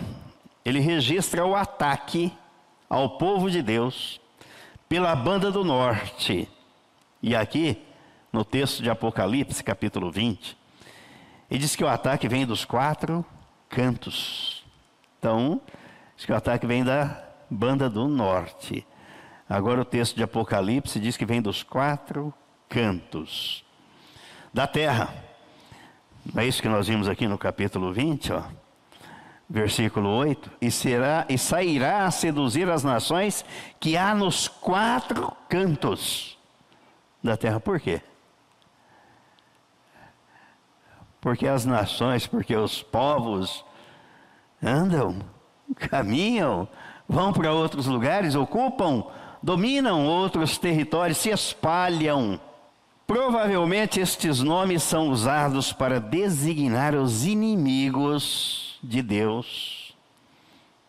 ele 0.63 0.79
registra 0.79 1.45
o 1.45 1.55
ataque 1.55 2.31
ao 2.89 3.17
povo 3.17 3.49
de 3.49 3.61
Deus 3.61 4.21
pela 4.87 5.15
banda 5.15 5.49
do 5.51 5.63
norte. 5.63 6.47
E 7.21 7.35
aqui, 7.35 7.81
no 8.31 8.45
texto 8.45 8.81
de 8.81 8.89
Apocalipse, 8.89 9.63
capítulo 9.63 10.09
20, 10.09 10.57
ele 11.51 11.59
diz 11.59 11.75
que 11.75 11.83
o 11.83 11.87
ataque 11.87 12.27
vem 12.27 12.45
dos 12.45 12.63
quatro 12.63 13.25
cantos. 13.67 14.63
Então, 15.17 15.59
diz 16.15 16.25
que 16.25 16.31
o 16.31 16.35
ataque 16.35 16.65
vem 16.65 16.83
da 16.83 17.21
banda 17.49 17.89
do 17.89 18.07
norte. 18.07 18.85
Agora 19.49 19.81
o 19.81 19.85
texto 19.85 20.15
de 20.15 20.23
Apocalipse 20.23 20.99
diz 20.99 21.17
que 21.17 21.25
vem 21.25 21.41
dos 21.41 21.61
quatro 21.61 22.33
cantos 22.69 23.65
da 24.53 24.65
terra. 24.65 25.13
É 26.37 26.45
isso 26.45 26.61
que 26.61 26.69
nós 26.69 26.87
vimos 26.87 27.07
aqui 27.07 27.27
no 27.27 27.37
capítulo 27.37 27.91
20, 27.91 28.31
ó. 28.31 28.43
Versículo 29.49 30.09
8, 30.09 30.51
e 30.61 30.69
será 30.69 31.25
e 31.27 31.35
sairá 31.35 32.05
a 32.05 32.11
seduzir 32.11 32.69
as 32.69 32.83
nações 32.83 33.43
que 33.79 33.97
há 33.97 34.13
nos 34.13 34.47
quatro 34.47 35.35
cantos 35.49 36.38
da 37.23 37.37
terra. 37.37 37.59
Por 37.59 37.79
quê? 37.79 38.01
Porque 41.21 41.47
as 41.47 41.65
nações, 41.65 42.25
porque 42.25 42.55
os 42.55 42.81
povos 42.81 43.63
andam, 44.63 45.19
caminham, 45.75 46.67
vão 47.07 47.33
para 47.33 47.53
outros 47.53 47.85
lugares, 47.85 48.35
ocupam 48.35 49.05
dominam 49.41 50.05
outros 50.05 50.57
territórios, 50.57 51.17
se 51.17 51.29
espalham. 51.29 52.39
Provavelmente 53.07 53.99
estes 53.99 54.39
nomes 54.39 54.83
são 54.83 55.09
usados 55.09 55.73
para 55.73 55.99
designar 55.99 56.93
os 56.93 57.25
inimigos 57.25 58.77
de 58.83 59.01
Deus, 59.01 59.95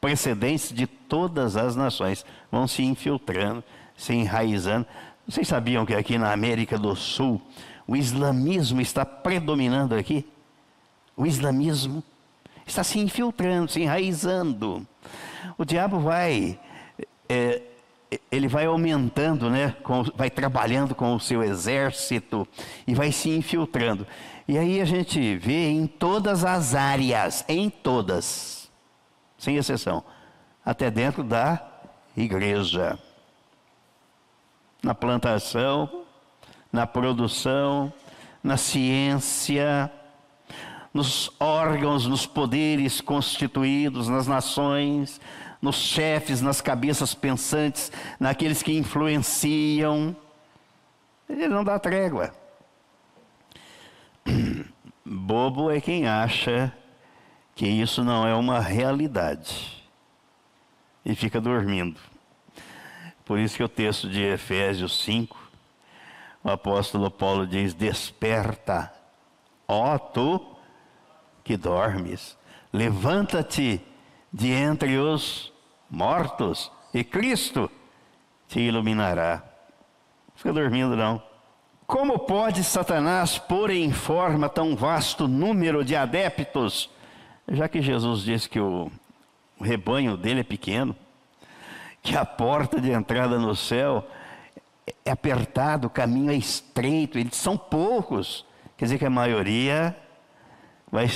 precedentes 0.00 0.70
de 0.70 0.86
todas 0.86 1.56
as 1.56 1.74
nações, 1.74 2.24
vão 2.52 2.68
se 2.68 2.82
infiltrando, 2.82 3.64
se 3.96 4.12
enraizando. 4.12 4.86
Vocês 5.30 5.46
sabiam 5.46 5.86
que 5.86 5.94
aqui 5.94 6.18
na 6.18 6.32
América 6.32 6.76
do 6.76 6.96
Sul 6.96 7.40
o 7.86 7.94
islamismo 7.94 8.80
está 8.80 9.06
predominando 9.06 9.94
aqui? 9.94 10.26
O 11.16 11.24
islamismo 11.24 12.02
está 12.66 12.82
se 12.82 12.98
infiltrando, 12.98 13.70
se 13.70 13.80
enraizando. 13.80 14.84
O 15.56 15.64
diabo 15.64 16.00
vai 16.00 16.58
é, 17.28 17.62
ele 18.28 18.48
vai 18.48 18.66
aumentando, 18.66 19.48
né, 19.48 19.76
com, 19.84 20.02
vai 20.16 20.28
trabalhando 20.28 20.96
com 20.96 21.14
o 21.14 21.20
seu 21.20 21.44
exército 21.44 22.44
e 22.84 22.92
vai 22.92 23.12
se 23.12 23.30
infiltrando. 23.30 24.04
E 24.48 24.58
aí 24.58 24.80
a 24.80 24.84
gente 24.84 25.36
vê 25.36 25.68
em 25.68 25.86
todas 25.86 26.44
as 26.44 26.74
áreas, 26.74 27.44
em 27.48 27.70
todas, 27.70 28.68
sem 29.38 29.56
exceção, 29.56 30.02
até 30.64 30.90
dentro 30.90 31.22
da 31.22 31.64
igreja. 32.16 32.98
Na 34.82 34.94
plantação, 34.94 36.04
na 36.72 36.86
produção, 36.86 37.92
na 38.42 38.56
ciência, 38.56 39.90
nos 40.92 41.30
órgãos, 41.38 42.06
nos 42.06 42.26
poderes 42.26 43.00
constituídos, 43.00 44.08
nas 44.08 44.26
nações, 44.26 45.20
nos 45.60 45.76
chefes, 45.76 46.40
nas 46.40 46.60
cabeças 46.60 47.14
pensantes, 47.14 47.92
naqueles 48.18 48.62
que 48.62 48.76
influenciam. 48.76 50.16
Ele 51.28 51.48
não 51.48 51.62
dá 51.62 51.78
trégua. 51.78 52.32
Bobo 55.04 55.70
é 55.70 55.80
quem 55.80 56.06
acha 56.06 56.72
que 57.54 57.66
isso 57.66 58.02
não 58.02 58.26
é 58.26 58.34
uma 58.34 58.60
realidade 58.60 59.84
e 61.04 61.14
fica 61.14 61.40
dormindo. 61.40 62.00
Por 63.30 63.38
isso 63.38 63.58
que 63.58 63.62
o 63.62 63.68
texto 63.68 64.08
de 64.08 64.24
Efésios 64.24 65.04
5, 65.04 65.38
o 66.42 66.50
apóstolo 66.50 67.08
Paulo 67.12 67.46
diz: 67.46 67.72
Desperta, 67.72 68.92
ó 69.68 69.96
tu 69.98 70.44
que 71.44 71.56
dormes, 71.56 72.36
levanta-te 72.72 73.80
de 74.32 74.50
entre 74.50 74.98
os 74.98 75.52
mortos, 75.88 76.72
e 76.92 77.04
Cristo 77.04 77.70
te 78.48 78.58
iluminará. 78.58 79.44
Fica 80.34 80.52
dormindo, 80.52 80.96
não. 80.96 81.22
Como 81.86 82.18
pode 82.18 82.64
Satanás 82.64 83.38
pôr 83.38 83.70
em 83.70 83.92
forma 83.92 84.48
tão 84.48 84.74
vasto 84.74 85.28
número 85.28 85.84
de 85.84 85.94
adeptos, 85.94 86.90
já 87.46 87.68
que 87.68 87.80
Jesus 87.80 88.22
disse 88.22 88.48
que 88.48 88.58
o, 88.58 88.90
o 89.56 89.62
rebanho 89.62 90.16
dele 90.16 90.40
é 90.40 90.42
pequeno, 90.42 90.96
que 92.02 92.16
a 92.16 92.24
porta 92.24 92.80
de 92.80 92.90
entrada 92.90 93.38
no 93.38 93.54
céu 93.54 94.06
é 95.04 95.10
apertada, 95.10 95.86
o 95.86 95.90
caminho 95.90 96.30
é 96.30 96.36
estreito, 96.36 97.18
eles 97.18 97.36
são 97.36 97.56
poucos. 97.56 98.44
Quer 98.76 98.86
dizer 98.86 98.98
que 98.98 99.04
a 99.04 99.10
maioria 99.10 99.96
vai 100.90 101.06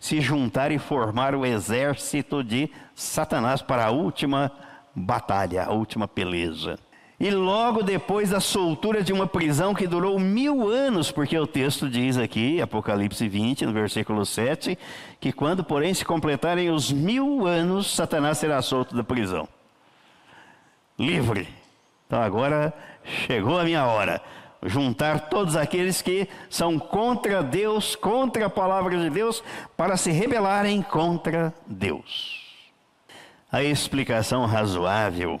se 0.00 0.20
juntar 0.20 0.70
e 0.72 0.78
formar 0.78 1.34
o 1.34 1.44
exército 1.44 2.42
de 2.42 2.70
Satanás 2.94 3.60
para 3.60 3.86
a 3.86 3.90
última 3.90 4.50
batalha, 4.94 5.64
a 5.64 5.72
última 5.72 6.08
peleja. 6.08 6.78
E 7.20 7.30
logo 7.30 7.82
depois 7.82 8.30
da 8.30 8.38
soltura 8.38 9.02
de 9.02 9.12
uma 9.12 9.26
prisão 9.26 9.74
que 9.74 9.88
durou 9.88 10.20
mil 10.20 10.68
anos, 10.68 11.10
porque 11.10 11.36
o 11.36 11.48
texto 11.48 11.90
diz 11.90 12.16
aqui, 12.16 12.62
Apocalipse 12.62 13.28
20, 13.28 13.66
no 13.66 13.72
versículo 13.72 14.24
7, 14.24 14.78
que 15.18 15.32
quando, 15.32 15.64
porém, 15.64 15.92
se 15.92 16.04
completarem 16.04 16.70
os 16.70 16.92
mil 16.92 17.44
anos, 17.44 17.92
Satanás 17.92 18.38
será 18.38 18.62
solto 18.62 18.94
da 18.94 19.02
prisão. 19.02 19.48
Livre. 20.98 21.48
Então 22.06 22.20
agora 22.20 22.72
chegou 23.04 23.58
a 23.58 23.64
minha 23.64 23.84
hora. 23.84 24.20
Juntar 24.64 25.28
todos 25.28 25.54
aqueles 25.54 26.02
que 26.02 26.28
são 26.50 26.78
contra 26.78 27.42
Deus, 27.42 27.94
contra 27.94 28.46
a 28.46 28.50
palavra 28.50 28.98
de 28.98 29.08
Deus, 29.08 29.42
para 29.76 29.96
se 29.96 30.10
rebelarem 30.10 30.82
contra 30.82 31.54
Deus. 31.66 32.48
A 33.52 33.62
explicação 33.62 34.44
razoável 34.46 35.40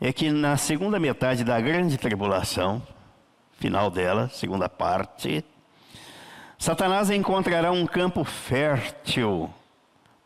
é 0.00 0.12
que 0.12 0.30
na 0.30 0.56
segunda 0.56 0.98
metade 0.98 1.44
da 1.44 1.60
grande 1.60 1.96
tribulação, 1.96 2.82
final 3.58 3.90
dela, 3.90 4.28
segunda 4.30 4.68
parte, 4.68 5.44
Satanás 6.58 7.08
encontrará 7.08 7.70
um 7.70 7.86
campo 7.86 8.24
fértil 8.24 9.48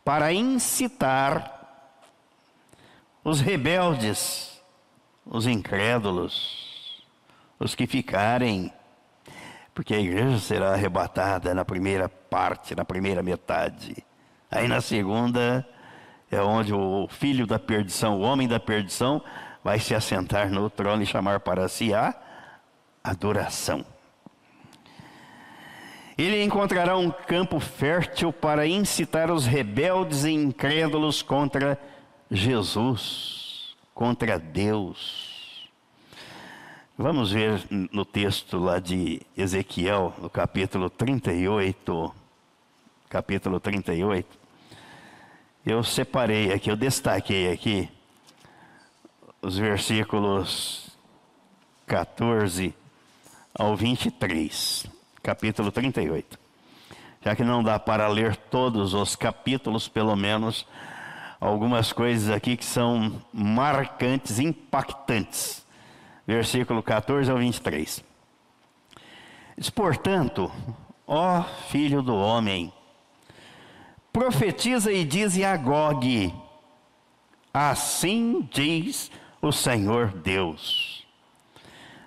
para 0.04 0.32
incitar 0.32 1.63
os 3.24 3.40
rebeldes, 3.40 4.62
os 5.24 5.46
incrédulos, 5.46 7.02
os 7.58 7.74
que 7.74 7.86
ficarem, 7.86 8.70
porque 9.74 9.94
a 9.94 9.98
igreja 9.98 10.38
será 10.38 10.74
arrebatada 10.74 11.54
na 11.54 11.64
primeira 11.64 12.08
parte, 12.08 12.76
na 12.76 12.84
primeira 12.84 13.22
metade. 13.22 13.96
Aí 14.50 14.68
na 14.68 14.82
segunda 14.82 15.66
é 16.30 16.40
onde 16.40 16.74
o 16.74 17.08
filho 17.08 17.46
da 17.46 17.58
perdição, 17.58 18.20
o 18.20 18.20
homem 18.20 18.46
da 18.46 18.60
perdição, 18.60 19.22
vai 19.64 19.78
se 19.78 19.94
assentar 19.94 20.50
no 20.50 20.68
trono 20.68 21.02
e 21.02 21.06
chamar 21.06 21.40
para 21.40 21.66
si 21.66 21.94
a 21.94 22.14
adoração. 23.02 23.84
Ele 26.16 26.44
encontrará 26.44 26.96
um 26.96 27.10
campo 27.10 27.58
fértil 27.58 28.32
para 28.32 28.66
incitar 28.66 29.30
os 29.30 29.46
rebeldes 29.46 30.24
e 30.24 30.30
incrédulos 30.30 31.22
contra 31.22 31.80
Jesus, 32.30 33.76
contra 33.94 34.38
Deus. 34.38 35.68
Vamos 36.96 37.32
ver 37.32 37.66
no 37.70 38.04
texto 38.04 38.56
lá 38.56 38.78
de 38.78 39.20
Ezequiel, 39.36 40.14
no 40.18 40.30
capítulo 40.30 40.88
38. 40.88 42.14
Capítulo 43.08 43.60
38. 43.60 44.38
Eu 45.66 45.82
separei 45.82 46.52
aqui, 46.52 46.70
eu 46.70 46.76
destaquei 46.76 47.50
aqui 47.50 47.88
os 49.42 49.58
versículos 49.58 50.88
14 51.86 52.74
ao 53.54 53.76
23, 53.76 54.86
capítulo 55.22 55.70
38. 55.70 56.38
Já 57.22 57.34
que 57.34 57.44
não 57.44 57.62
dá 57.62 57.78
para 57.78 58.06
ler 58.08 58.36
todos 58.36 58.94
os 58.94 59.16
capítulos, 59.16 59.88
pelo 59.88 60.14
menos 60.14 60.66
algumas 61.44 61.92
coisas 61.92 62.30
aqui 62.30 62.56
que 62.56 62.64
são 62.64 63.20
marcantes, 63.30 64.38
impactantes. 64.38 65.64
Versículo 66.26 66.82
14 66.82 67.30
ao 67.30 67.36
23. 67.36 68.02
Diz, 69.58 69.68
portanto, 69.68 70.50
ó 71.06 71.42
filho 71.68 72.00
do 72.00 72.16
homem, 72.16 72.72
profetiza 74.10 74.90
e 74.90 75.04
diz 75.04 75.38
a 75.42 75.54
Gog, 75.56 76.34
assim 77.52 78.48
diz 78.50 79.10
o 79.42 79.52
Senhor 79.52 80.08
Deus. 80.08 81.06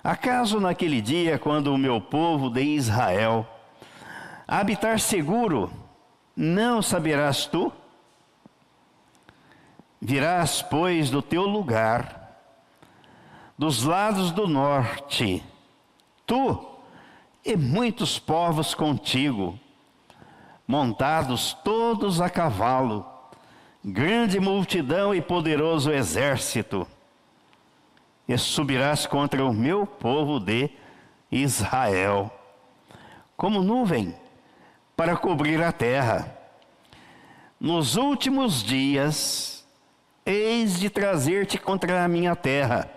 Acaso 0.03 0.59
naquele 0.59 0.99
dia, 0.99 1.37
quando 1.37 1.71
o 1.71 1.77
meu 1.77 2.01
povo 2.01 2.49
de 2.49 2.63
Israel 2.63 3.47
habitar 4.47 4.99
seguro, 4.99 5.71
não 6.35 6.81
saberás 6.81 7.45
tu? 7.45 7.71
Virás, 10.09 10.61
pois, 10.61 11.09
do 11.09 11.21
teu 11.21 11.41
lugar, 11.41 12.39
dos 13.57 13.83
lados 13.83 14.31
do 14.31 14.47
norte, 14.47 15.43
tu 16.25 16.65
e 17.43 17.57
muitos 17.57 18.17
povos 18.17 18.73
contigo, 18.73 19.59
montados 20.65 21.51
todos 21.61 22.21
a 22.21 22.29
cavalo, 22.29 23.05
grande 23.83 24.39
multidão 24.39 25.13
e 25.13 25.21
poderoso 25.21 25.91
exército 25.91 26.87
e 28.29 28.37
subirás 28.37 29.05
contra 29.05 29.43
o 29.43 29.53
meu 29.53 29.85
povo 29.85 30.39
de 30.39 30.69
Israel, 31.29 32.31
como 33.35 33.61
nuvem 33.61 34.15
para 34.95 35.17
cobrir 35.17 35.61
a 35.61 35.73
terra. 35.73 36.33
Nos 37.59 37.97
últimos 37.97 38.63
dias, 38.63 39.56
eis 40.27 40.77
de 40.77 40.89
trazer-te 40.89 41.57
contra 41.57 42.03
a 42.03 42.07
minha 42.07 42.35
terra, 42.35 42.89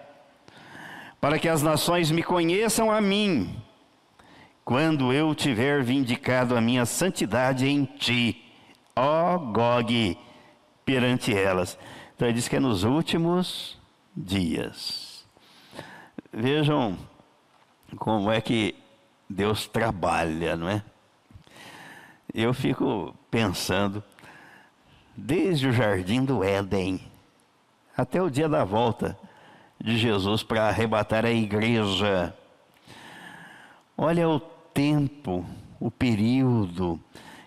para 1.20 1.38
que 1.38 1.48
as 1.48 1.62
nações 1.62 2.10
me 2.10 2.22
conheçam 2.22 2.90
a 2.90 3.00
mim, 3.00 3.56
quando 4.64 5.12
eu 5.12 5.34
tiver 5.34 5.82
vindicado 5.82 6.56
a 6.56 6.60
minha 6.60 6.84
santidade 6.84 7.68
em 7.68 7.84
ti, 7.84 8.52
ó 8.96 9.38
Gog, 9.38 10.18
perante 10.84 11.32
elas. 11.34 11.78
Então 12.14 12.26
ele 12.26 12.34
diz 12.34 12.48
que 12.48 12.56
é 12.56 12.60
nos 12.60 12.82
últimos 12.82 13.78
dias. 14.16 15.24
Vejam 16.32 16.98
como 17.96 18.30
é 18.30 18.40
que 18.40 18.74
Deus 19.28 19.66
trabalha, 19.66 20.56
não 20.56 20.68
é? 20.68 20.82
Eu 22.32 22.52
fico 22.52 23.14
pensando, 23.30 24.02
desde 25.16 25.68
o 25.68 25.72
jardim 25.72 26.24
do 26.24 26.44
Éden 26.44 27.09
até 27.96 28.20
o 28.22 28.30
dia 28.30 28.48
da 28.48 28.64
volta 28.64 29.18
de 29.78 29.98
Jesus 29.98 30.42
para 30.42 30.68
arrebatar 30.68 31.24
a 31.24 31.30
igreja. 31.30 32.34
Olha 33.96 34.28
o 34.28 34.40
tempo, 34.40 35.44
o 35.78 35.90
período 35.90 37.00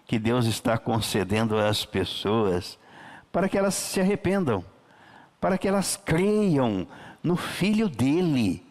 que 0.05 0.19
Deus 0.19 0.45
está 0.45 0.77
concedendo 0.77 1.57
às 1.57 1.85
pessoas 1.85 2.77
para 3.31 3.49
que 3.49 3.57
elas 3.57 3.73
se 3.73 3.99
arrependam, 3.99 4.63
para 5.41 5.57
que 5.57 5.67
elas 5.67 5.97
creiam 5.97 6.87
no 7.23 7.35
Filho 7.35 7.89
dele 7.89 8.63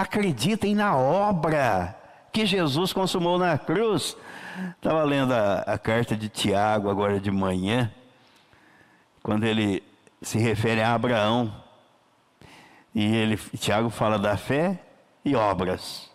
acreditem 0.00 0.74
na 0.74 0.94
obra 0.96 1.96
que 2.32 2.44
Jesus 2.44 2.92
consumou 2.92 3.38
na 3.38 3.56
cruz. 3.56 4.16
Estava 4.76 5.02
lendo 5.04 5.32
a, 5.32 5.60
a, 5.60 5.78
carta 5.78 6.14
de 6.14 6.28
Tiago 6.28 6.90
agora 6.90 7.18
de 7.18 7.30
manhã, 7.30 7.90
quando 9.22 9.44
ele 9.44 9.82
se 10.22 10.38
refere 10.38 10.82
a 10.82 10.94
Abraão. 10.94 11.52
E 12.94 13.04
ele, 13.14 13.36
Tiago 13.36 13.90
fala 13.90 14.18
da 14.18 14.36
fé 14.36 14.80
e 15.24 15.34
obras. 15.36 16.10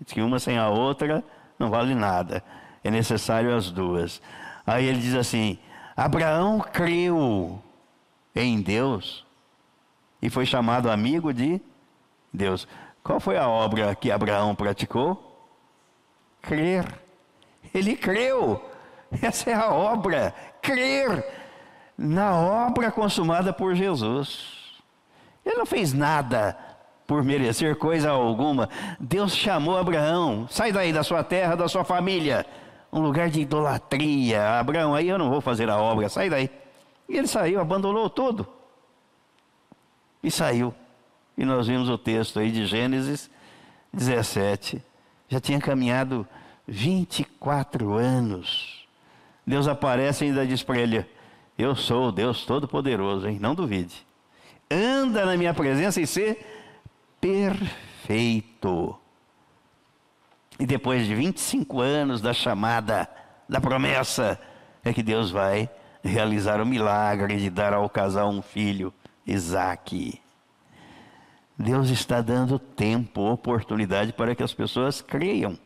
Diz 0.00 0.12
que 0.12 0.20
uma 0.20 0.38
sem 0.38 0.58
a 0.58 0.68
outra 0.68 1.24
não 1.58 1.70
vale 1.70 1.94
nada. 1.94 2.44
É 2.84 2.90
necessário 2.90 3.54
as 3.54 3.70
duas. 3.70 4.20
Aí 4.66 4.84
ele 4.84 5.00
diz 5.00 5.14
assim: 5.14 5.58
Abraão 5.96 6.60
creu 6.60 7.62
em 8.34 8.60
Deus 8.60 9.24
e 10.20 10.28
foi 10.28 10.44
chamado 10.44 10.90
amigo 10.90 11.32
de 11.32 11.60
Deus. 12.32 12.68
Qual 13.02 13.18
foi 13.18 13.38
a 13.38 13.48
obra 13.48 13.94
que 13.94 14.10
Abraão 14.10 14.54
praticou? 14.54 15.22
Crer. 16.42 16.84
Ele 17.72 17.96
creu. 17.96 18.62
Essa 19.22 19.50
é 19.50 19.54
a 19.54 19.70
obra. 19.72 20.34
Crer 20.60 21.45
na 21.96 22.34
obra 22.34 22.90
consumada 22.90 23.52
por 23.52 23.74
Jesus. 23.74 24.82
Ele 25.44 25.56
não 25.56 25.66
fez 25.66 25.92
nada 25.92 26.56
por 27.06 27.22
merecer 27.22 27.76
coisa 27.76 28.10
alguma. 28.10 28.68
Deus 28.98 29.34
chamou 29.34 29.76
Abraão: 29.76 30.46
sai 30.50 30.72
daí 30.72 30.92
da 30.92 31.02
sua 31.02 31.22
terra, 31.22 31.54
da 31.54 31.68
sua 31.68 31.84
família. 31.84 32.44
Um 32.92 33.00
lugar 33.00 33.28
de 33.30 33.40
idolatria. 33.40 34.58
Abraão, 34.58 34.94
aí 34.94 35.08
eu 35.08 35.18
não 35.18 35.30
vou 35.30 35.40
fazer 35.40 35.68
a 35.68 35.76
obra, 35.76 36.08
sai 36.08 36.28
daí. 36.28 36.50
E 37.08 37.16
ele 37.16 37.26
saiu, 37.26 37.60
abandonou 37.60 38.10
tudo. 38.10 38.46
E 40.22 40.30
saiu. 40.30 40.74
E 41.36 41.44
nós 41.44 41.66
vimos 41.66 41.88
o 41.88 41.98
texto 41.98 42.38
aí 42.38 42.50
de 42.50 42.66
Gênesis 42.66 43.30
17. 43.92 44.82
Já 45.28 45.40
tinha 45.40 45.60
caminhado 45.60 46.26
24 46.66 47.94
anos. 47.94 48.86
Deus 49.46 49.68
aparece 49.68 50.24
e 50.24 50.28
ainda 50.28 50.46
diz 50.46 50.62
para 50.62 50.78
ele: 50.78 51.06
Eu 51.58 51.74
sou 51.74 52.08
o 52.08 52.12
Deus 52.12 52.44
Todo-Poderoso, 52.44 53.26
hein? 53.28 53.38
Não 53.40 53.54
duvide. 53.54 54.06
Anda 54.70 55.24
na 55.24 55.36
minha 55.36 55.54
presença 55.54 56.00
e 56.00 56.06
ser 56.06 56.44
perfeito. 57.20 58.98
E 60.58 60.66
depois 60.66 61.06
de 61.06 61.14
25 61.14 61.80
anos 61.80 62.20
da 62.20 62.32
chamada, 62.32 63.08
da 63.48 63.60
promessa, 63.60 64.38
é 64.84 64.92
que 64.92 65.02
Deus 65.02 65.30
vai 65.30 65.68
realizar 66.02 66.60
o 66.60 66.66
milagre 66.66 67.36
de 67.36 67.50
dar 67.50 67.72
ao 67.72 67.88
casal 67.88 68.30
um 68.30 68.42
filho, 68.42 68.92
Isaque. 69.26 70.20
Deus 71.58 71.88
está 71.88 72.20
dando 72.20 72.58
tempo, 72.58 73.22
oportunidade 73.22 74.12
para 74.12 74.34
que 74.34 74.42
as 74.42 74.52
pessoas 74.52 75.00
creiam. 75.00 75.58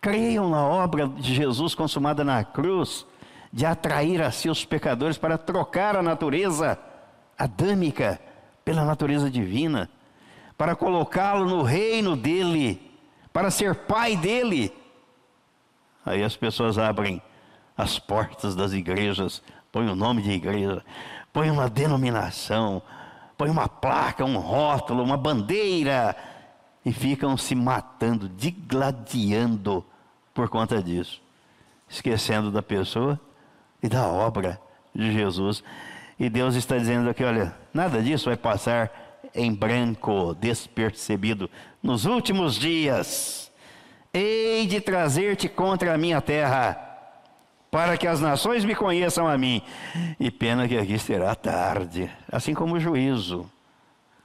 Creiam 0.00 0.48
na 0.48 0.62
obra 0.62 1.08
de 1.08 1.34
Jesus 1.34 1.74
consumada 1.74 2.22
na 2.22 2.44
cruz, 2.44 3.06
de 3.52 3.66
atrair 3.66 4.22
a 4.22 4.30
si 4.30 4.48
os 4.48 4.64
pecadores 4.64 5.18
para 5.18 5.36
trocar 5.36 5.96
a 5.96 6.02
natureza 6.02 6.78
adâmica 7.36 8.20
pela 8.64 8.84
natureza 8.84 9.30
divina, 9.30 9.90
para 10.56 10.76
colocá-lo 10.76 11.46
no 11.46 11.62
reino 11.62 12.16
dele, 12.16 12.80
para 13.32 13.50
ser 13.50 13.74
pai 13.74 14.16
dele. 14.16 14.72
Aí 16.04 16.22
as 16.22 16.36
pessoas 16.36 16.78
abrem 16.78 17.20
as 17.76 17.98
portas 17.98 18.54
das 18.54 18.72
igrejas, 18.72 19.42
põem 19.72 19.88
o 19.88 19.96
nome 19.96 20.22
de 20.22 20.30
igreja, 20.30 20.84
põem 21.32 21.50
uma 21.50 21.68
denominação, 21.68 22.82
põe 23.36 23.48
uma 23.48 23.68
placa, 23.68 24.24
um 24.24 24.36
rótulo, 24.36 25.02
uma 25.02 25.16
bandeira 25.16 26.14
e 26.84 26.92
ficam 26.92 27.36
se 27.36 27.54
matando, 27.54 28.28
digladiando 28.28 29.84
por 30.32 30.48
conta 30.48 30.82
disso, 30.82 31.20
esquecendo 31.88 32.50
da 32.50 32.62
pessoa 32.62 33.18
e 33.82 33.88
da 33.88 34.06
obra 34.06 34.60
de 34.94 35.12
Jesus. 35.12 35.62
E 36.18 36.28
Deus 36.28 36.54
está 36.54 36.76
dizendo 36.76 37.08
aqui: 37.08 37.24
olha, 37.24 37.54
nada 37.72 38.02
disso 38.02 38.26
vai 38.26 38.36
passar 38.36 38.90
em 39.34 39.54
branco, 39.54 40.34
despercebido. 40.34 41.48
Nos 41.82 42.04
últimos 42.04 42.56
dias, 42.56 43.50
hei 44.12 44.66
de 44.66 44.80
trazer-te 44.80 45.48
contra 45.48 45.94
a 45.94 45.98
minha 45.98 46.20
terra 46.20 46.86
para 47.70 47.96
que 47.96 48.06
as 48.06 48.20
nações 48.20 48.64
me 48.64 48.74
conheçam 48.74 49.28
a 49.28 49.38
mim. 49.38 49.62
E 50.18 50.30
pena 50.30 50.66
que 50.66 50.76
aqui 50.76 50.98
será 50.98 51.34
tarde, 51.34 52.10
assim 52.30 52.52
como 52.52 52.74
o 52.74 52.80
juízo. 52.80 53.48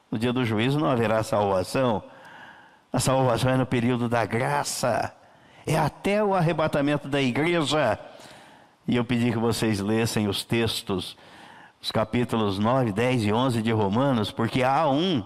No 0.09 0.17
dia 0.17 0.33
do 0.33 0.43
juízo 0.43 0.79
não 0.79 0.89
haverá 0.89 1.21
salvação. 1.23 2.03
A 2.91 2.99
salvação 2.99 3.51
é 3.51 3.57
no 3.57 3.65
período 3.65 4.07
da 4.07 4.25
graça, 4.25 5.13
é 5.67 5.77
até 5.77 6.23
o 6.23 6.33
arrebatamento 6.33 7.07
da 7.07 7.21
igreja. 7.21 7.99
E 8.87 8.95
eu 8.95 9.05
pedi 9.05 9.31
que 9.31 9.37
vocês 9.37 9.79
lessem 9.79 10.27
os 10.27 10.43
textos, 10.43 11.17
os 11.81 11.91
capítulos 11.91 12.59
9, 12.59 12.91
10 12.91 13.25
e 13.25 13.33
11 13.33 13.61
de 13.61 13.71
Romanos, 13.71 14.31
porque 14.31 14.63
há 14.63 14.89
um 14.89 15.23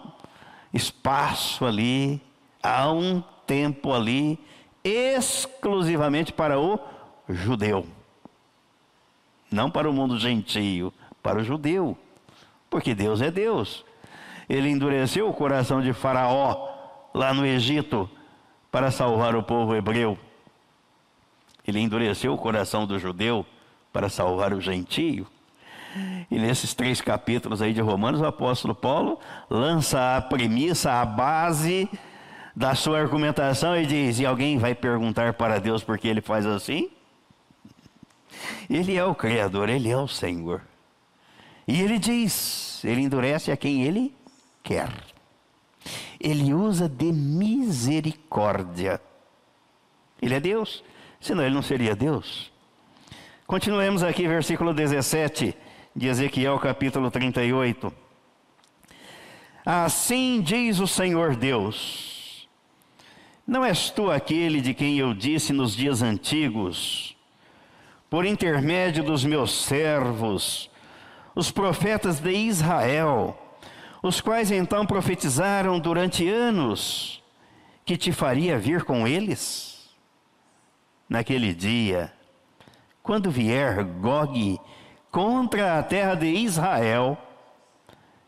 espaço 0.74 1.66
ali, 1.66 2.22
há 2.62 2.92
um 2.92 3.22
tempo 3.46 3.94
ali, 3.94 4.40
exclusivamente 4.84 6.32
para 6.32 6.60
o 6.60 6.80
judeu 7.28 7.86
não 9.52 9.70
para 9.70 9.90
o 9.90 9.94
mundo 9.94 10.18
gentio, 10.18 10.94
para 11.24 11.40
o 11.40 11.44
judeu, 11.44 11.98
porque 12.70 12.94
Deus 12.94 13.22
é 13.22 13.32
Deus. 13.32 13.86
Ele 14.48 14.70
endureceu 14.70 15.28
o 15.28 15.34
coração 15.34 15.82
de 15.82 15.94
Faraó 15.94 16.70
lá 17.14 17.34
no 17.34 17.46
Egito 17.46 18.10
para 18.72 18.92
salvar 18.92 19.36
o 19.36 19.44
povo 19.44 19.76
hebreu. 19.76 20.18
Ele 21.70 21.80
endureceu 21.80 22.34
o 22.34 22.38
coração 22.38 22.86
do 22.86 23.00
judeu 23.00 23.46
para 23.94 24.10
salvar 24.10 24.54
o 24.54 24.62
gentio. 24.62 25.26
E 26.30 26.38
nesses 26.38 26.74
três 26.74 27.02
capítulos 27.02 27.62
aí 27.62 27.74
de 27.74 27.82
Romanos, 27.82 28.22
o 28.22 28.26
apóstolo 28.26 28.76
Paulo 28.76 29.20
lança 29.50 30.18
a 30.18 30.22
premissa, 30.22 31.02
a 31.02 31.06
base 31.06 31.90
da 32.56 32.76
sua 32.76 33.00
argumentação 33.00 33.76
e 33.76 33.86
diz: 33.86 34.20
e 34.20 34.26
alguém 34.26 34.58
vai 34.58 34.76
perguntar 34.76 35.34
para 35.34 35.60
Deus 35.60 35.84
por 35.84 35.98
que 35.98 36.08
ele 36.08 36.22
faz 36.22 36.46
assim? 36.46 36.90
Ele 38.70 38.96
é 38.96 39.04
o 39.04 39.16
Criador, 39.16 39.70
Ele 39.70 39.90
é 39.90 39.98
o 39.98 40.08
Senhor. 40.08 40.62
E 41.68 41.82
Ele 41.82 41.98
diz: 41.98 42.84
Ele 42.86 43.02
endurece 43.02 43.52
a 43.52 43.58
quem 43.58 43.84
Ele 43.84 44.14
quer. 44.62 44.90
Ele 46.20 46.54
usa 46.54 46.88
de 46.88 47.12
misericórdia. 47.12 49.02
Ele 50.22 50.36
é 50.36 50.40
Deus, 50.40 50.84
senão 51.20 51.44
Ele 51.44 51.56
não 51.56 51.62
seria 51.62 51.96
Deus. 51.96 52.52
Continuemos 53.46 54.04
aqui, 54.04 54.28
versículo 54.28 54.74
17 54.74 55.56
de 55.96 56.08
Ezequiel, 56.08 56.60
capítulo 56.60 57.10
38. 57.10 57.92
Assim 59.66 60.42
diz 60.42 60.80
o 60.80 60.88
Senhor 60.88 61.36
Deus: 61.36 62.48
Não 63.46 63.66
és 63.66 63.90
tu 63.90 64.10
aquele 64.10 64.62
de 64.62 64.74
quem 64.74 64.98
eu 64.98 65.14
disse 65.14 65.52
nos 65.52 65.76
dias 65.76 66.02
antigos, 66.02 67.16
por 68.10 68.26
intermédio 68.26 69.04
dos 69.04 69.26
meus 69.26 69.52
servos, 69.52 70.70
os 71.36 71.52
profetas 71.52 72.20
de 72.20 72.32
Israel, 72.32 73.38
os 74.02 74.22
quais 74.22 74.52
então 74.52 74.86
profetizaram 74.86 75.80
durante 75.80 76.28
anos 76.28 77.22
que 77.84 77.98
te 77.98 78.12
faria 78.12 78.58
vir 78.58 78.84
com 78.84 79.08
eles? 79.08 79.79
Naquele 81.10 81.54
dia, 81.54 82.14
quando 83.02 83.32
vier 83.32 83.84
Gog 83.84 84.60
contra 85.10 85.80
a 85.80 85.84
terra 85.84 86.14
de 86.14 86.28
Israel, 86.28 87.18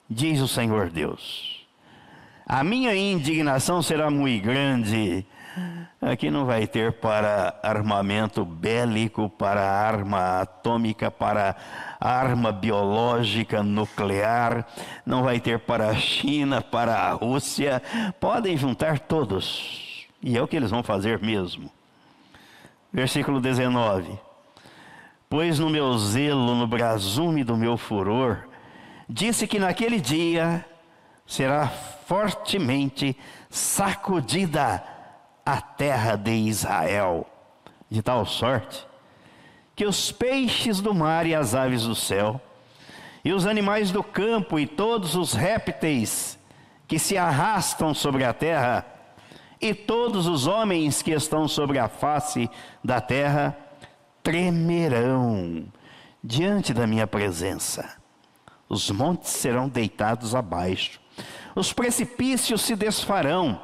diz 0.09 0.41
o 0.41 0.47
Senhor 0.47 0.89
Deus, 0.89 1.67
a 2.45 2.63
minha 2.63 2.95
indignação 2.95 3.81
será 3.83 4.09
muito 4.09 4.43
grande 4.43 5.25
Aqui 6.01 6.31
não 6.31 6.45
vai 6.45 6.65
ter 6.65 6.93
para 6.93 7.59
armamento 7.61 8.45
bélico, 8.45 9.29
para 9.29 9.61
arma 9.61 10.41
atômica, 10.41 11.11
para 11.11 11.55
arma 11.99 12.51
biológica 12.51 13.61
nuclear, 13.61 14.65
não 15.05 15.23
vai 15.23 15.39
ter 15.39 15.59
para 15.59 15.89
a 15.89 15.95
China, 15.95 16.61
para 16.61 16.95
a 16.95 17.11
Rússia. 17.11 17.81
Podem 18.19 18.57
juntar 18.57 18.97
todos, 18.97 20.07
e 20.23 20.37
é 20.37 20.41
o 20.41 20.47
que 20.47 20.55
eles 20.55 20.71
vão 20.71 20.81
fazer 20.81 21.19
mesmo. 21.19 21.69
Versículo 22.91 23.39
19: 23.39 24.19
Pois 25.30 25.60
no 25.60 25.69
meu 25.69 25.97
zelo, 25.97 26.56
no 26.56 26.67
brasume 26.67 27.43
do 27.43 27.56
meu 27.56 27.77
furor, 27.77 28.47
disse 29.08 29.47
que 29.47 29.60
naquele 29.60 29.99
dia 29.99 30.65
será 31.25 31.67
fortemente 31.67 33.17
sacudida 33.49 34.84
a 35.45 35.62
terra 35.62 36.15
de 36.15 36.32
Israel, 36.32 37.25
de 37.89 38.01
tal 38.01 38.25
sorte 38.25 38.91
que 39.82 39.86
os 39.88 40.12
peixes 40.12 40.80
do 40.80 40.93
mar 40.93 41.25
e 41.25 41.34
as 41.34 41.56
aves 41.56 41.86
do 41.86 41.95
céu, 41.95 42.39
e 43.25 43.34
os 43.34 43.47
animais 43.47 43.89
do 43.89 44.04
campo 44.04 44.60
e 44.60 44.67
todos 44.67 45.15
os 45.15 45.34
répteis 45.34 46.38
que 46.88 46.99
se 46.99 47.17
arrastam 47.17 47.91
sobre 47.91 48.23
a 48.23 48.32
terra, 48.32 48.86
e 49.62 49.74
todos 49.74 50.28
os 50.28 50.47
homens 50.47 51.02
que 51.02 51.12
estão 51.12 51.47
sobre 51.47 51.78
a 51.78 51.88
face 51.88 52.50
da 52.84 53.00
terra, 53.00 53.56
tremerão 54.24 55.65
diante 56.24 56.74
da 56.74 56.88
minha 56.88 57.06
presença. 57.06 57.97
Os 58.67 58.89
montes 58.89 59.32
serão 59.32 59.67
deitados 59.69 60.34
abaixo, 60.34 61.00
os 61.54 61.74
precipícios 61.74 62.62
se 62.62 62.76
desfarão, 62.76 63.62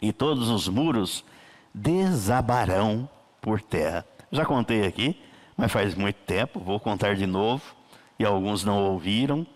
e 0.00 0.12
todos 0.12 0.50
os 0.50 0.68
muros 0.68 1.24
desabarão 1.72 3.08
por 3.40 3.60
terra. 3.60 4.06
Já 4.30 4.44
contei 4.44 4.86
aqui, 4.86 5.18
mas 5.56 5.72
faz 5.72 5.94
muito 5.94 6.16
tempo, 6.26 6.60
vou 6.60 6.78
contar 6.78 7.16
de 7.16 7.26
novo, 7.26 7.74
e 8.18 8.24
alguns 8.24 8.64
não 8.64 8.84
ouviram. 8.84 9.46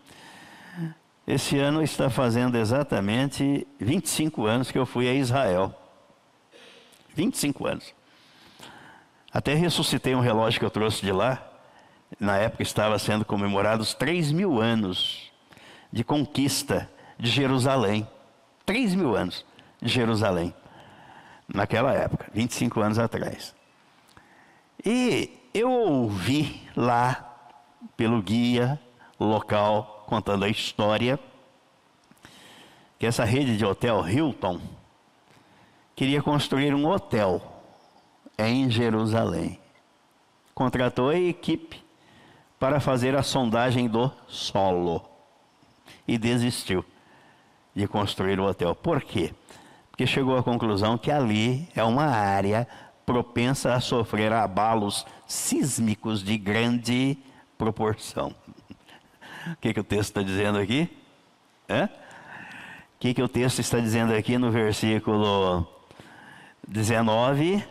Esse 1.30 1.58
ano 1.58 1.82
está 1.82 2.08
fazendo 2.08 2.56
exatamente 2.56 3.68
25 3.78 4.46
anos 4.46 4.70
que 4.70 4.78
eu 4.78 4.86
fui 4.86 5.06
a 5.06 5.12
Israel. 5.12 5.78
25 7.14 7.66
anos. 7.66 7.94
Até 9.30 9.52
ressuscitei 9.52 10.14
um 10.14 10.20
relógio 10.20 10.58
que 10.58 10.64
eu 10.64 10.70
trouxe 10.70 11.02
de 11.02 11.12
lá. 11.12 11.46
Na 12.18 12.38
época 12.38 12.62
estava 12.62 12.98
sendo 12.98 13.26
comemorados 13.26 13.92
3 13.92 14.32
mil 14.32 14.58
anos 14.58 15.30
de 15.92 16.02
conquista 16.02 16.90
de 17.18 17.30
Jerusalém. 17.30 18.08
3 18.64 18.94
mil 18.94 19.14
anos 19.14 19.44
de 19.82 19.92
Jerusalém, 19.92 20.54
naquela 21.46 21.92
época, 21.92 22.30
25 22.32 22.80
anos 22.80 22.98
atrás. 22.98 23.54
E 24.82 25.30
eu 25.52 25.70
ouvi 25.70 26.66
lá, 26.74 27.36
pelo 27.98 28.22
guia 28.22 28.80
local, 29.20 29.97
contando 30.08 30.44
a 30.44 30.48
história, 30.48 31.20
que 32.98 33.06
essa 33.06 33.24
rede 33.24 33.56
de 33.56 33.64
hotel 33.64 34.08
Hilton 34.08 34.58
queria 35.94 36.22
construir 36.22 36.74
um 36.74 36.86
hotel 36.86 37.42
em 38.38 38.70
Jerusalém. 38.70 39.60
Contratou 40.54 41.10
a 41.10 41.18
equipe 41.18 41.84
para 42.58 42.80
fazer 42.80 43.14
a 43.14 43.22
sondagem 43.22 43.86
do 43.86 44.10
solo 44.26 45.08
e 46.06 46.16
desistiu 46.16 46.84
de 47.74 47.86
construir 47.86 48.40
o 48.40 48.44
hotel. 48.44 48.74
Por 48.74 49.02
quê? 49.02 49.32
que 49.98 50.06
chegou 50.06 50.38
à 50.38 50.44
conclusão 50.44 50.96
que 50.96 51.10
ali 51.10 51.68
é 51.74 51.82
uma 51.82 52.04
área 52.04 52.68
propensa 53.04 53.74
a 53.74 53.80
sofrer 53.80 54.32
abalos 54.32 55.04
sísmicos 55.26 56.22
de 56.22 56.38
grande 56.38 57.18
proporção. 57.58 58.32
O 59.52 59.56
que, 59.60 59.72
que 59.74 59.80
o 59.80 59.84
texto 59.84 60.10
está 60.10 60.22
dizendo 60.22 60.58
aqui? 60.58 60.88
É? 61.68 61.88
que, 62.98 63.14
que 63.14 63.22
o 63.22 63.28
texto 63.28 63.60
está 63.60 63.78
dizendo 63.78 64.12
aqui 64.12 64.36
no 64.38 64.50
versículo 64.50 65.66
19? 66.66 67.64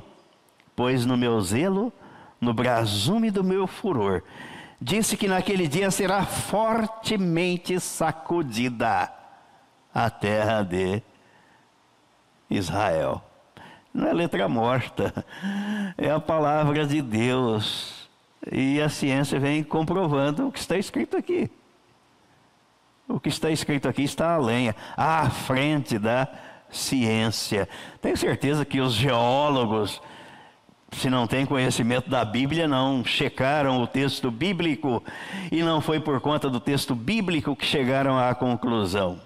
Pois 0.75 1.05
no 1.05 1.17
meu 1.17 1.39
zelo, 1.41 1.91
no 2.39 2.53
brasume 2.53 3.29
do 3.29 3.43
meu 3.43 3.67
furor, 3.67 4.23
disse 4.79 5.17
que 5.17 5.27
naquele 5.27 5.67
dia 5.67 5.91
será 5.91 6.25
fortemente 6.25 7.79
sacudida 7.79 9.11
a 9.93 10.09
terra 10.09 10.61
de 10.63 11.01
Israel. 12.49 13.21
Não 13.93 14.07
é 14.07 14.13
letra 14.13 14.47
morta, 14.47 15.25
é 15.97 16.09
a 16.09 16.19
palavra 16.19 16.85
de 16.85 17.01
Deus. 17.01 18.07
E 18.49 18.79
a 18.79 18.87
ciência 18.87 19.39
vem 19.39 19.63
comprovando 19.63 20.47
o 20.47 20.51
que 20.51 20.59
está 20.59 20.77
escrito 20.77 21.17
aqui. 21.17 21.49
O 23.07 23.19
que 23.19 23.29
está 23.29 23.49
escrito 23.49 23.87
aqui 23.87 24.03
está 24.03 24.33
além, 24.33 24.73
à 24.95 25.29
frente 25.29 25.97
da 25.97 26.27
ciência. 26.69 27.67
Tenho 28.01 28.17
certeza 28.17 28.65
que 28.65 28.81
os 28.81 28.93
geólogos, 28.93 30.01
se 30.91 31.09
não 31.09 31.25
têm 31.25 31.45
conhecimento 31.45 32.09
da 32.09 32.25
Bíblia, 32.25 32.67
não 32.67 33.05
checaram 33.05 33.81
o 33.81 33.87
texto 33.87 34.29
bíblico 34.29 35.03
e 35.51 35.63
não 35.63 35.79
foi 35.79 35.99
por 35.99 36.19
conta 36.19 36.49
do 36.49 36.59
texto 36.59 36.93
bíblico 36.93 37.55
que 37.55 37.65
chegaram 37.65 38.17
à 38.17 38.35
conclusão 38.35 39.21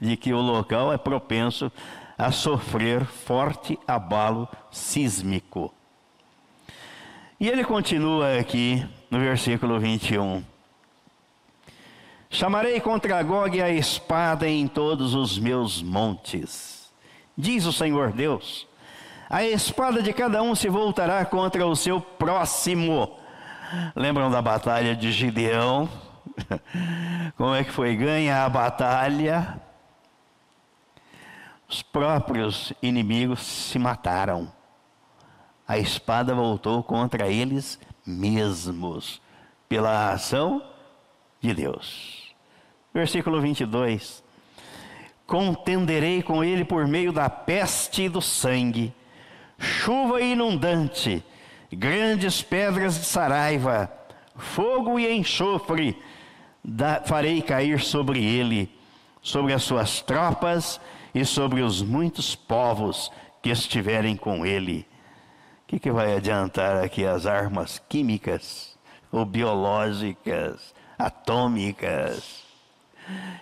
de 0.00 0.16
que 0.16 0.32
o 0.32 0.40
local 0.40 0.92
é 0.92 0.98
propenso 0.98 1.70
a 2.16 2.30
sofrer 2.30 3.04
forte 3.04 3.78
abalo 3.86 4.48
sísmico. 4.70 5.72
E 7.38 7.48
ele 7.48 7.64
continua 7.64 8.38
aqui 8.38 8.84
no 9.10 9.18
versículo 9.18 9.78
21. 9.78 10.53
Chamarei 12.34 12.80
contra 12.80 13.22
Gog 13.22 13.62
a 13.62 13.70
espada 13.70 14.48
em 14.48 14.66
todos 14.66 15.14
os 15.14 15.38
meus 15.38 15.80
montes. 15.80 16.92
Diz 17.38 17.64
o 17.64 17.72
Senhor 17.72 18.10
Deus: 18.10 18.66
a 19.30 19.44
espada 19.44 20.02
de 20.02 20.12
cada 20.12 20.42
um 20.42 20.52
se 20.52 20.68
voltará 20.68 21.24
contra 21.24 21.64
o 21.64 21.76
seu 21.76 22.00
próximo. 22.00 23.16
Lembram 23.94 24.32
da 24.32 24.42
batalha 24.42 24.96
de 24.96 25.12
Gideão? 25.12 25.88
Como 27.38 27.54
é 27.54 27.62
que 27.62 27.70
foi 27.70 27.94
ganha 27.94 28.44
a 28.44 28.48
batalha? 28.48 29.62
Os 31.68 31.82
próprios 31.82 32.72
inimigos 32.82 33.42
se 33.42 33.78
mataram. 33.78 34.52
A 35.68 35.78
espada 35.78 36.34
voltou 36.34 36.82
contra 36.82 37.28
eles 37.28 37.78
mesmos, 38.04 39.22
pela 39.68 40.10
ação 40.10 40.60
de 41.40 41.54
Deus. 41.54 42.23
Versículo 42.94 43.40
22. 43.40 44.22
Contenderei 45.26 46.22
com 46.22 46.44
ele 46.44 46.64
por 46.64 46.86
meio 46.86 47.12
da 47.12 47.28
peste 47.28 48.02
e 48.02 48.08
do 48.08 48.22
sangue, 48.22 48.94
chuva 49.58 50.20
inundante, 50.20 51.24
grandes 51.72 52.40
pedras 52.40 52.94
de 52.94 53.04
saraiva, 53.04 53.90
fogo 54.36 55.00
e 55.00 55.10
enxofre, 55.10 56.00
da, 56.62 57.00
farei 57.00 57.42
cair 57.42 57.80
sobre 57.80 58.24
ele, 58.24 58.70
sobre 59.20 59.52
as 59.52 59.64
suas 59.64 60.00
tropas 60.00 60.80
e 61.12 61.24
sobre 61.24 61.62
os 61.62 61.82
muitos 61.82 62.36
povos 62.36 63.10
que 63.42 63.50
estiverem 63.50 64.16
com 64.16 64.46
ele. 64.46 64.86
O 65.64 65.66
que, 65.66 65.80
que 65.80 65.90
vai 65.90 66.14
adiantar 66.14 66.76
aqui 66.84 67.04
as 67.04 67.26
armas 67.26 67.82
químicas 67.88 68.78
ou 69.10 69.24
biológicas, 69.24 70.74
atômicas? 70.98 72.43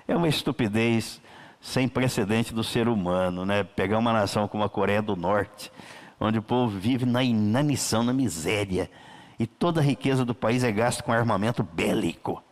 É 0.07 0.17
uma 0.17 0.29
estupidez 0.29 1.21
sem 1.61 1.89
precedente 1.89 2.53
do 2.53 2.65
ser 2.65 2.89
humano, 2.89 3.47
né? 3.47 3.63
Pegar 3.63 3.99
uma 3.99 4.13
nação 4.13 4.49
como 4.49 4.65
a 4.65 4.69
Coreia 4.69 5.01
do 5.01 5.15
Norte, 5.15 5.71
onde 6.19 6.39
o 6.39 6.43
povo 6.43 6.77
vive 6.77 7.07
na 7.07 7.23
inanição, 7.23 8.03
na 8.03 8.13
miséria, 8.13 8.91
e 9.39 9.47
toda 9.47 9.81
a 9.81 9.85
riqueza 9.85 10.25
do 10.25 10.35
país 10.35 10.65
é 10.65 10.73
gasta 10.73 11.03
com 11.03 11.13
armamento 11.13 11.63
bélico. 11.63 12.43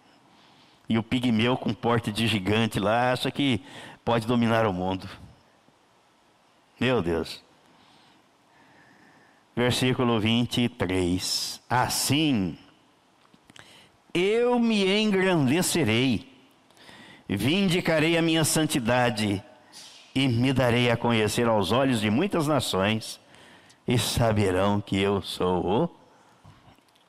E 0.88 0.98
o 0.98 1.02
pigmeu 1.02 1.56
com 1.56 1.74
porte 1.74 2.10
de 2.10 2.26
gigante 2.26 2.80
lá 2.80 3.12
acha 3.12 3.30
que 3.30 3.62
pode 4.04 4.26
dominar 4.26 4.66
o 4.66 4.72
mundo. 4.72 5.08
Meu 6.80 7.02
Deus. 7.02 7.42
Versículo 9.54 10.18
23. 10.18 11.60
Assim, 11.68 12.56
eu 14.14 14.58
me 14.58 15.00
engrandecerei 15.00 16.29
vindicarei 17.36 18.18
a 18.18 18.22
minha 18.22 18.44
santidade 18.44 19.42
e 20.14 20.26
me 20.26 20.52
darei 20.52 20.90
a 20.90 20.96
conhecer 20.96 21.46
aos 21.46 21.70
olhos 21.70 22.00
de 22.00 22.10
muitas 22.10 22.48
nações, 22.48 23.20
e 23.86 23.96
saberão 23.96 24.80
que 24.80 25.00
eu 25.00 25.22
sou 25.22 25.64
o. 25.64 25.90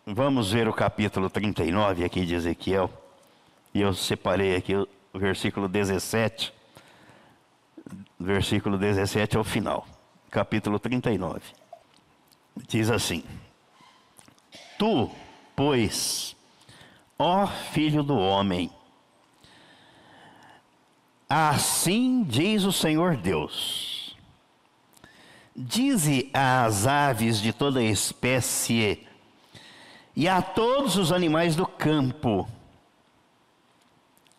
Vamos 0.06 0.52
ver 0.52 0.68
o 0.68 0.74
capítulo 0.74 1.30
39 1.30 2.04
aqui 2.04 2.26
de 2.26 2.36
Ezequiel, 2.36 2.90
e 3.74 3.82
eu 3.82 3.94
separei 3.94 4.56
aqui 4.56 4.76
o 4.76 4.88
versículo 5.16 5.68
17. 5.68 6.54
Versículo 8.20 8.78
17 8.78 9.38
é 9.38 9.40
o 9.40 9.44
final, 9.44 9.88
capítulo 10.30 10.78
39. 10.78 11.42
Diz 12.68 12.92
assim: 12.92 13.24
Tu, 14.78 15.10
pois, 15.56 16.36
ó 17.18 17.48
filho 17.48 18.04
do 18.04 18.16
homem, 18.16 18.72
Assim 21.34 22.24
diz 22.24 22.66
o 22.66 22.74
Senhor 22.74 23.16
Deus: 23.16 24.18
Dize 25.56 26.30
às 26.34 26.86
aves 26.86 27.40
de 27.40 27.54
toda 27.54 27.82
espécie 27.82 29.08
e 30.14 30.28
a 30.28 30.42
todos 30.42 30.98
os 30.98 31.10
animais 31.10 31.56
do 31.56 31.66
campo: 31.66 32.50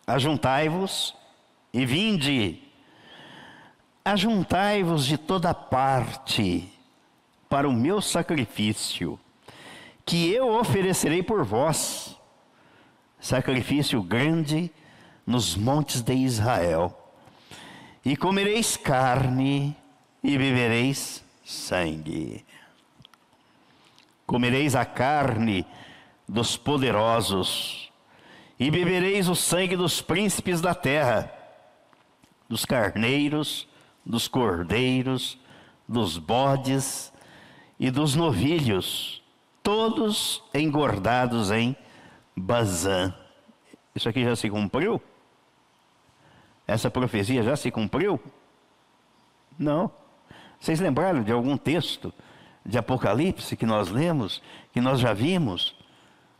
Ajuntai-vos 0.05 1.15
e 1.73 1.83
vinde, 1.83 2.61
ajuntai-vos 4.05 5.03
de 5.03 5.17
toda 5.17 5.51
parte 5.51 6.71
para 7.49 7.67
o 7.67 7.73
meu 7.73 8.01
sacrifício, 8.01 9.19
que 10.05 10.31
eu 10.31 10.47
oferecerei 10.47 11.23
por 11.23 11.43
vós, 11.43 12.15
sacrifício 13.19 13.99
grande 14.03 14.65
e 14.65 14.82
nos 15.25 15.55
montes 15.55 16.01
de 16.01 16.13
Israel, 16.13 16.97
e 18.05 18.15
comereis 18.15 18.75
carne 18.75 19.75
e 20.23 20.37
bebereis 20.37 21.23
sangue. 21.45 22.45
Comereis 24.25 24.75
a 24.75 24.85
carne 24.85 25.65
dos 26.27 26.57
poderosos, 26.57 27.91
e 28.59 28.69
bebereis 28.69 29.27
o 29.27 29.35
sangue 29.35 29.75
dos 29.75 30.01
príncipes 30.01 30.61
da 30.61 30.73
terra, 30.73 31.31
dos 32.47 32.65
carneiros, 32.65 33.67
dos 34.05 34.27
cordeiros, 34.27 35.37
dos 35.87 36.17
bodes 36.17 37.11
e 37.79 37.89
dos 37.89 38.15
novilhos, 38.15 39.21
todos 39.61 40.43
engordados 40.53 41.51
em 41.51 41.75
Bazã. 42.35 43.13
Isso 43.95 44.09
aqui 44.09 44.23
já 44.23 44.35
se 44.35 44.49
cumpriu? 44.49 45.01
Essa 46.67 46.89
profecia 46.89 47.43
já 47.43 47.55
se 47.55 47.69
cumpriu? 47.69 48.19
Não. 49.57 49.91
Vocês 50.59 50.79
lembraram 50.79 51.23
de 51.23 51.31
algum 51.31 51.57
texto 51.57 52.13
de 52.65 52.77
Apocalipse 52.77 53.57
que 53.57 53.65
nós 53.65 53.89
lemos, 53.89 54.41
que 54.71 54.79
nós 54.79 54.99
já 54.99 55.13
vimos, 55.13 55.75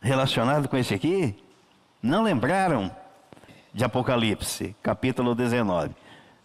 relacionado 0.00 0.68
com 0.68 0.76
esse 0.76 0.94
aqui? 0.94 1.36
Não 2.02 2.22
lembraram 2.22 2.94
de 3.72 3.84
Apocalipse, 3.84 4.74
capítulo 4.82 5.34
19, 5.34 5.94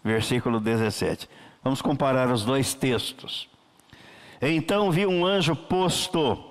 versículo 0.03 0.59
17. 0.59 1.29
Vamos 1.63 1.81
comparar 1.81 2.29
os 2.31 2.43
dois 2.43 2.73
textos. 2.73 3.49
Então 4.41 4.91
vi 4.91 5.05
um 5.05 5.25
anjo 5.25 5.55
posto 5.55 6.43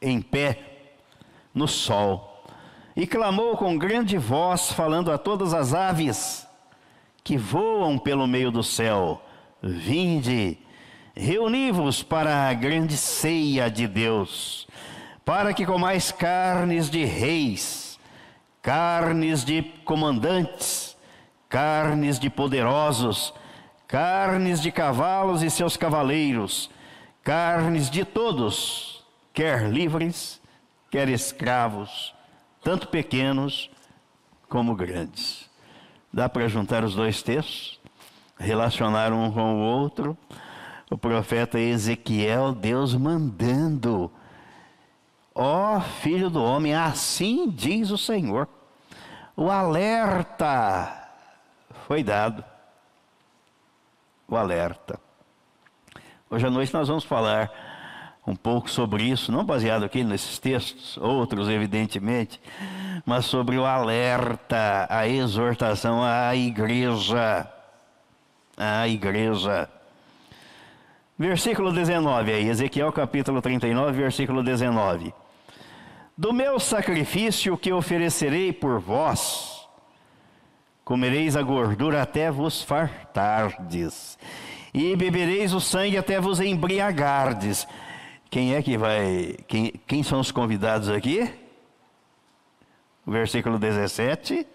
em 0.00 0.20
pé 0.20 0.94
no 1.54 1.68
sol 1.68 2.29
e 2.96 3.06
clamou 3.06 3.56
com 3.56 3.78
grande 3.78 4.18
voz, 4.18 4.72
falando 4.72 5.12
a 5.12 5.18
todas 5.18 5.54
as 5.54 5.74
aves 5.74 6.46
que 7.22 7.36
voam 7.36 7.98
pelo 7.98 8.26
meio 8.26 8.50
do 8.50 8.62
céu: 8.62 9.22
Vinde, 9.62 10.58
reuni-vos 11.14 12.02
para 12.02 12.48
a 12.48 12.54
grande 12.54 12.96
ceia 12.96 13.70
de 13.70 13.86
Deus, 13.86 14.66
para 15.24 15.54
que 15.54 15.64
comais 15.66 16.10
carnes 16.10 16.90
de 16.90 17.04
reis, 17.04 17.98
carnes 18.60 19.44
de 19.44 19.62
comandantes, 19.84 20.96
carnes 21.48 22.18
de 22.18 22.28
poderosos, 22.28 23.32
carnes 23.86 24.60
de 24.60 24.72
cavalos 24.72 25.42
e 25.42 25.50
seus 25.50 25.76
cavaleiros, 25.76 26.70
carnes 27.22 27.88
de 27.88 28.04
todos, 28.04 29.04
quer 29.32 29.68
livres, 29.68 30.40
quer 30.90 31.08
escravos 31.08 32.14
tanto 32.62 32.88
pequenos 32.88 33.70
como 34.48 34.74
grandes. 34.74 35.48
Dá 36.12 36.28
para 36.28 36.48
juntar 36.48 36.84
os 36.84 36.94
dois 36.94 37.22
textos? 37.22 37.80
Relacionar 38.38 39.12
um 39.12 39.30
com 39.30 39.56
o 39.56 39.60
outro. 39.60 40.16
O 40.90 40.98
profeta 40.98 41.58
Ezequiel, 41.58 42.52
Deus 42.52 42.94
mandando. 42.94 44.10
Ó 45.34 45.76
oh, 45.76 45.80
filho 45.80 46.28
do 46.28 46.42
homem, 46.42 46.74
assim 46.74 47.48
diz 47.48 47.90
o 47.90 47.98
Senhor. 47.98 48.48
O 49.36 49.48
alerta 49.48 51.08
foi 51.86 52.02
dado. 52.02 52.44
O 54.26 54.36
alerta. 54.36 54.98
Hoje 56.28 56.46
à 56.46 56.50
noite 56.50 56.74
nós 56.74 56.88
vamos 56.88 57.04
falar 57.04 57.50
um 58.26 58.36
pouco 58.36 58.70
sobre 58.70 59.04
isso, 59.04 59.32
não 59.32 59.44
baseado 59.44 59.84
aqui 59.84 60.04
nesses 60.04 60.38
textos, 60.38 60.96
outros 60.98 61.48
evidentemente, 61.48 62.40
mas 63.04 63.24
sobre 63.24 63.56
o 63.56 63.64
alerta, 63.64 64.86
a 64.88 65.08
exortação 65.08 66.02
à 66.02 66.34
igreja. 66.36 67.46
À 68.56 68.86
igreja. 68.86 69.68
Versículo 71.18 71.72
19 71.72 72.32
aí, 72.32 72.48
Ezequiel 72.48 72.92
capítulo 72.92 73.42
39, 73.42 73.92
versículo 73.92 74.42
19. 74.42 75.12
Do 76.16 76.32
meu 76.32 76.58
sacrifício 76.58 77.56
que 77.56 77.72
oferecerei 77.72 78.52
por 78.52 78.78
vós, 78.78 79.66
comereis 80.84 81.36
a 81.36 81.42
gordura 81.42 82.02
até 82.02 82.30
vos 82.30 82.62
fartardes, 82.62 84.18
e 84.72 84.94
bebereis 84.96 85.54
o 85.54 85.60
sangue 85.60 85.96
até 85.96 86.20
vos 86.20 86.40
embriagardes. 86.40 87.66
Quem 88.30 88.54
é 88.54 88.62
que 88.62 88.78
vai. 88.78 89.36
Quem, 89.48 89.72
quem 89.86 90.02
são 90.04 90.20
os 90.20 90.30
convidados 90.30 90.88
aqui? 90.88 91.28
Versículo 93.04 93.58
17. 93.58 94.46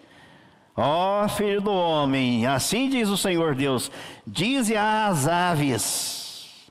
Ó 0.74 1.24
oh, 1.24 1.28
filho 1.28 1.60
do 1.60 1.72
homem, 1.72 2.46
assim 2.46 2.88
diz 2.88 3.10
o 3.10 3.16
Senhor 3.16 3.54
Deus: 3.54 3.90
dize 4.26 4.74
às 4.74 5.28
aves. 5.28 6.70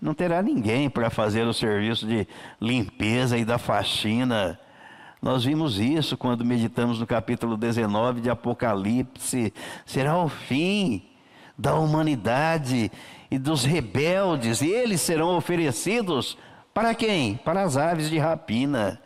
Não 0.00 0.14
terá 0.14 0.40
ninguém 0.40 0.88
para 0.88 1.10
fazer 1.10 1.46
o 1.46 1.52
serviço 1.52 2.06
de 2.06 2.26
limpeza 2.60 3.36
e 3.36 3.44
da 3.44 3.58
faxina. 3.58 4.58
Nós 5.20 5.44
vimos 5.44 5.78
isso 5.78 6.16
quando 6.16 6.44
meditamos 6.44 6.98
no 6.98 7.06
capítulo 7.06 7.56
19 7.56 8.20
de 8.20 8.30
Apocalipse. 8.30 9.52
Será 9.86 10.16
o 10.18 10.28
fim 10.28 11.08
da 11.56 11.76
humanidade 11.76 12.90
e 13.32 13.38
dos 13.38 13.64
rebeldes, 13.64 14.60
e 14.60 14.70
eles 14.70 15.00
serão 15.00 15.38
oferecidos 15.38 16.36
para 16.74 16.94
quem? 16.94 17.34
Para 17.34 17.62
as 17.62 17.78
aves 17.78 18.10
de 18.10 18.18
rapina. 18.18 19.00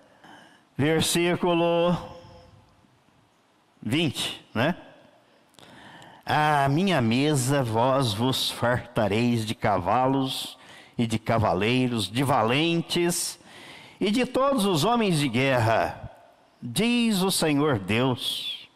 Versículo 0.76 1.96
20, 3.80 4.44
né? 4.52 4.74
A 6.26 6.68
minha 6.68 7.00
mesa 7.00 7.62
vós 7.62 8.12
vos 8.12 8.50
fartareis 8.50 9.46
de 9.46 9.54
cavalos 9.54 10.58
e 10.98 11.06
de 11.06 11.20
cavaleiros, 11.20 12.10
de 12.10 12.24
valentes 12.24 13.38
e 14.00 14.10
de 14.10 14.26
todos 14.26 14.64
os 14.64 14.82
homens 14.82 15.20
de 15.20 15.28
guerra, 15.28 16.10
diz 16.60 17.22
o 17.22 17.30
Senhor 17.30 17.78
Deus. 17.78 18.68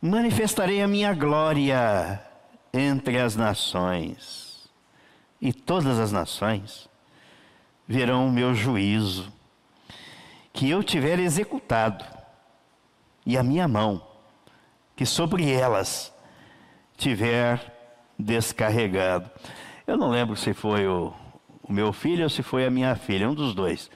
Manifestarei 0.00 0.80
a 0.80 0.88
minha 0.88 1.12
glória 1.12 2.22
entre 2.72 3.18
as 3.18 3.36
nações 3.36 4.41
e 5.42 5.52
todas 5.52 5.98
as 5.98 6.12
nações 6.12 6.88
verão 7.86 8.28
o 8.28 8.32
meu 8.32 8.54
juízo, 8.54 9.30
que 10.52 10.70
eu 10.70 10.84
tiver 10.84 11.18
executado, 11.18 12.04
e 13.26 13.36
a 13.36 13.42
minha 13.42 13.66
mão, 13.66 14.06
que 14.94 15.04
sobre 15.04 15.50
elas 15.50 16.14
tiver 16.96 17.60
descarregado. 18.16 19.28
Eu 19.84 19.96
não 19.96 20.10
lembro 20.10 20.36
se 20.36 20.54
foi 20.54 20.86
o, 20.86 21.12
o 21.60 21.72
meu 21.72 21.92
filho 21.92 22.22
ou 22.22 22.30
se 22.30 22.42
foi 22.42 22.64
a 22.64 22.70
minha 22.70 22.94
filha, 22.94 23.28
um 23.28 23.34
dos 23.34 23.52
dois. 23.52 23.90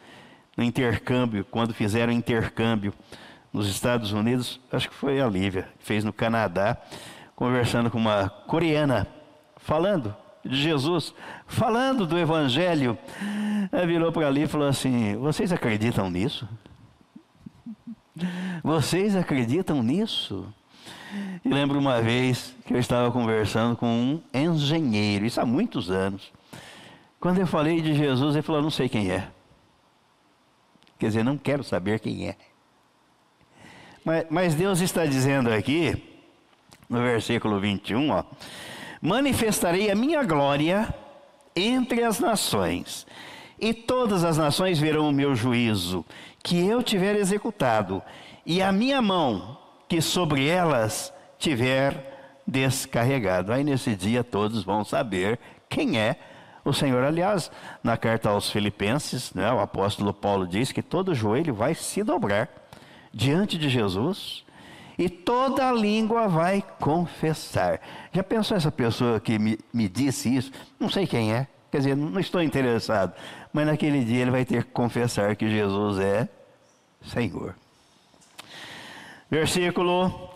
No 0.57 0.65
intercâmbio, 0.65 1.45
quando 1.45 1.73
fizeram 1.73 2.13
intercâmbio 2.13 2.93
nos 3.53 3.69
Estados 3.69 4.11
Unidos, 4.11 4.61
acho 4.73 4.89
que 4.89 4.95
foi 4.95 5.21
a 5.21 5.29
Lívia, 5.29 5.69
fez 5.79 6.03
no 6.03 6.13
Canadá, 6.13 6.77
conversando 7.37 7.89
com 7.89 7.99
uma 7.99 8.29
coreana, 8.29 9.07
falando 9.59 10.15
de 10.47 10.57
Jesus, 10.57 11.15
falando 11.47 12.07
do 12.07 12.19
Evangelho, 12.19 12.99
virou 13.87 14.13
para 14.13 14.27
ali 14.27 14.43
e 14.43 14.47
falou 14.47 14.69
assim: 14.69 15.17
Vocês 15.17 15.53
acreditam 15.53 16.11
nisso? 16.11 16.49
Vocês 18.63 19.15
acreditam 19.15 19.83
nisso? 19.83 20.47
E 21.45 21.49
lembro 21.49 21.79
uma 21.79 22.01
vez 22.01 22.55
que 22.67 22.75
eu 22.75 22.79
estava 22.79 23.11
conversando 23.11 23.77
com 23.77 23.87
um 23.87 24.23
engenheiro, 24.33 25.25
isso 25.25 25.41
há 25.41 25.47
muitos 25.47 25.91
anos. 25.91 26.33
Quando 27.21 27.39
eu 27.39 27.47
falei 27.47 27.81
de 27.81 27.95
Jesus, 27.95 28.35
ele 28.35 28.43
falou: 28.43 28.63
Não 28.63 28.71
sei 28.71 28.89
quem 28.89 29.11
é. 29.11 29.29
Quer 30.99 31.09
dizer, 31.09 31.23
não 31.23 31.37
quero 31.37 31.63
saber 31.63 32.01
quem 32.01 32.29
é. 32.29 32.37
Mas, 34.03 34.27
mas 34.31 34.55
Deus 34.55 34.81
está 34.81 35.05
dizendo 35.05 35.53
aqui, 35.53 36.03
no 36.89 37.03
versículo 37.03 37.61
21, 37.61 38.11
ó 38.11 38.25
manifestarei 39.01 39.91
a 39.91 39.95
minha 39.95 40.23
glória 40.23 40.93
entre 41.55 42.03
as 42.03 42.21
nações, 42.21 43.07
e 43.59 43.73
todas 43.73 44.25
as 44.25 44.37
nações 44.37 44.79
verão 44.79 45.09
o 45.09 45.13
meu 45.13 45.35
juízo, 45.35 46.05
que 46.43 46.67
eu 46.67 46.83
tiver 46.83 47.17
executado, 47.17 48.03
e 48.45 48.63
a 48.63 48.71
minha 48.71 49.01
mão, 49.01 49.59
que 49.89 50.01
sobre 50.01 50.47
elas 50.47 51.13
tiver 51.39 52.43
descarregado. 52.47 53.53
Aí 53.53 53.65
nesse 53.65 53.97
dia 53.97 54.23
todos 54.23 54.63
vão 54.63 54.85
saber 54.85 55.39
quem 55.69 55.99
é 55.99 56.17
o 56.65 56.73
Senhor. 56.73 57.03
Aliás, 57.03 57.51
na 57.83 57.97
carta 57.97 58.29
aos 58.29 58.51
Filipenses, 58.51 59.33
né, 59.35 59.51
o 59.53 59.61
apóstolo 59.61 60.13
Paulo 60.13 60.47
diz 60.47 60.71
que 60.73 60.83
todo 60.83 61.15
joelho 61.15 61.55
vai 61.55 61.75
se 61.75 62.03
dobrar 62.03 62.49
diante 63.13 63.57
de 63.57 63.69
Jesus 63.69 64.45
e 64.99 65.09
toda 65.09 65.73
língua 65.73 66.27
vai 66.29 66.65
confessar. 66.81 67.81
Já 68.13 68.23
pensou 68.23 68.57
essa 68.57 68.73
pessoa 68.73 69.21
que 69.21 69.39
me, 69.39 69.59
me 69.73 69.89
disse 69.89 70.35
isso? 70.35 70.51
Não 70.79 70.89
sei 70.89 71.07
quem 71.07 71.33
é, 71.33 71.47
quer 71.71 71.79
dizer, 71.79 71.97
não 71.97 72.19
estou 72.19 72.43
interessado, 72.43 73.13
mas 73.53 73.67
naquele 73.67 74.05
dia 74.05 74.23
ele 74.23 74.31
vai 74.31 74.45
ter 74.45 74.65
que 74.65 74.71
confessar 74.71 75.37
que 75.37 75.49
Jesus 75.51 75.99
é 75.99 76.29
Senhor. 77.03 77.55
Versículo 79.31 80.31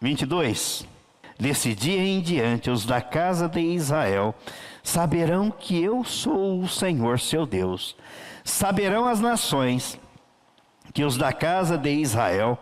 22. 0.00 0.86
Desse 1.38 1.74
dia 1.74 2.02
em 2.02 2.20
diante, 2.20 2.70
os 2.70 2.86
da 2.86 3.00
casa 3.00 3.46
de 3.46 3.60
Israel 3.60 4.34
saberão 4.82 5.50
que 5.50 5.82
eu 5.82 6.02
sou 6.02 6.60
o 6.60 6.68
Senhor 6.68 7.20
seu 7.20 7.44
Deus. 7.44 7.94
Saberão 8.42 9.06
as 9.06 9.20
nações 9.20 9.98
que 10.94 11.04
os 11.04 11.18
da 11.18 11.32
casa 11.32 11.76
de 11.76 11.90
Israel 11.90 12.58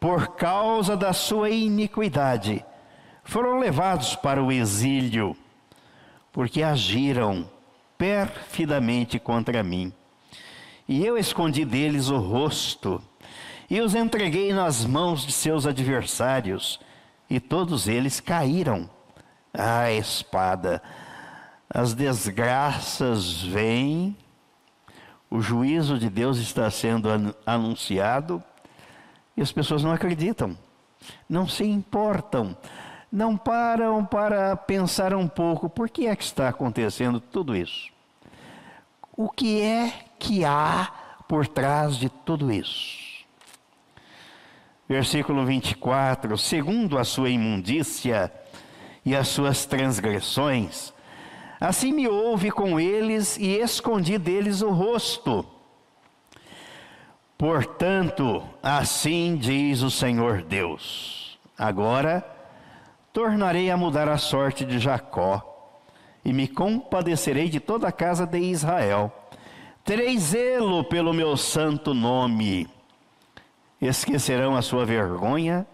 por 0.00 0.36
causa 0.36 0.96
da 0.96 1.12
sua 1.12 1.50
iniquidade, 1.50 2.64
foram 3.24 3.58
levados 3.58 4.14
para 4.14 4.42
o 4.42 4.50
exílio, 4.50 5.36
porque 6.32 6.62
agiram 6.62 7.48
perfidamente 7.96 9.18
contra 9.18 9.62
mim. 9.62 9.92
E 10.88 11.04
eu 11.04 11.18
escondi 11.18 11.64
deles 11.64 12.08
o 12.08 12.16
rosto, 12.16 13.02
e 13.68 13.80
os 13.80 13.94
entreguei 13.94 14.52
nas 14.52 14.86
mãos 14.86 15.26
de 15.26 15.32
seus 15.32 15.66
adversários, 15.66 16.80
e 17.28 17.38
todos 17.38 17.88
eles 17.88 18.20
caíram. 18.20 18.88
A 19.52 19.90
espada, 19.92 20.82
as 21.68 21.92
desgraças 21.92 23.42
vêm, 23.42 24.16
o 25.30 25.40
juízo 25.42 25.98
de 25.98 26.08
Deus 26.08 26.38
está 26.38 26.70
sendo 26.70 27.08
anunciado, 27.44 28.42
e 29.38 29.40
as 29.40 29.52
pessoas 29.52 29.84
não 29.84 29.92
acreditam, 29.92 30.58
não 31.28 31.46
se 31.46 31.62
importam, 31.62 32.56
não 33.10 33.36
param 33.36 34.04
para 34.04 34.56
pensar 34.56 35.14
um 35.14 35.28
pouco 35.28 35.70
por 35.70 35.88
que 35.88 36.08
é 36.08 36.16
que 36.16 36.24
está 36.24 36.48
acontecendo 36.48 37.20
tudo 37.20 37.54
isso. 37.54 37.88
O 39.16 39.30
que 39.30 39.60
é 39.60 39.92
que 40.18 40.44
há 40.44 40.92
por 41.28 41.46
trás 41.46 41.96
de 41.96 42.08
tudo 42.08 42.50
isso? 42.50 43.24
Versículo 44.88 45.46
24: 45.46 46.36
segundo 46.36 46.98
a 46.98 47.04
sua 47.04 47.30
imundícia 47.30 48.32
e 49.04 49.14
as 49.14 49.28
suas 49.28 49.64
transgressões, 49.64 50.92
assim 51.60 51.92
me 51.92 52.08
houve 52.08 52.50
com 52.50 52.80
eles 52.80 53.36
e 53.36 53.50
escondi 53.60 54.18
deles 54.18 54.62
o 54.62 54.70
rosto 54.70 55.46
Portanto, 57.38 58.42
assim 58.60 59.36
diz 59.36 59.82
o 59.82 59.90
Senhor 59.92 60.42
Deus: 60.42 61.38
agora 61.56 62.26
tornarei 63.12 63.70
a 63.70 63.76
mudar 63.76 64.08
a 64.08 64.18
sorte 64.18 64.64
de 64.64 64.80
Jacó, 64.80 65.72
e 66.24 66.32
me 66.32 66.48
compadecerei 66.48 67.48
de 67.48 67.60
toda 67.60 67.86
a 67.86 67.92
casa 67.92 68.26
de 68.26 68.38
Israel. 68.38 69.12
Terei 69.84 70.18
zelo 70.18 70.82
pelo 70.82 71.14
meu 71.14 71.36
santo 71.36 71.94
nome. 71.94 72.68
Esquecerão 73.80 74.56
a 74.56 74.60
sua 74.60 74.84
vergonha 74.84 75.64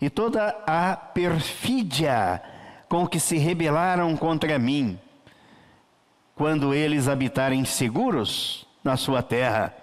e 0.00 0.08
toda 0.08 0.50
a 0.64 0.94
perfídia 0.94 2.40
com 2.88 3.04
que 3.04 3.18
se 3.18 3.36
rebelaram 3.36 4.16
contra 4.16 4.56
mim, 4.60 4.96
quando 6.36 6.72
eles 6.72 7.08
habitarem 7.08 7.64
seguros 7.64 8.64
na 8.84 8.96
sua 8.96 9.20
terra, 9.20 9.74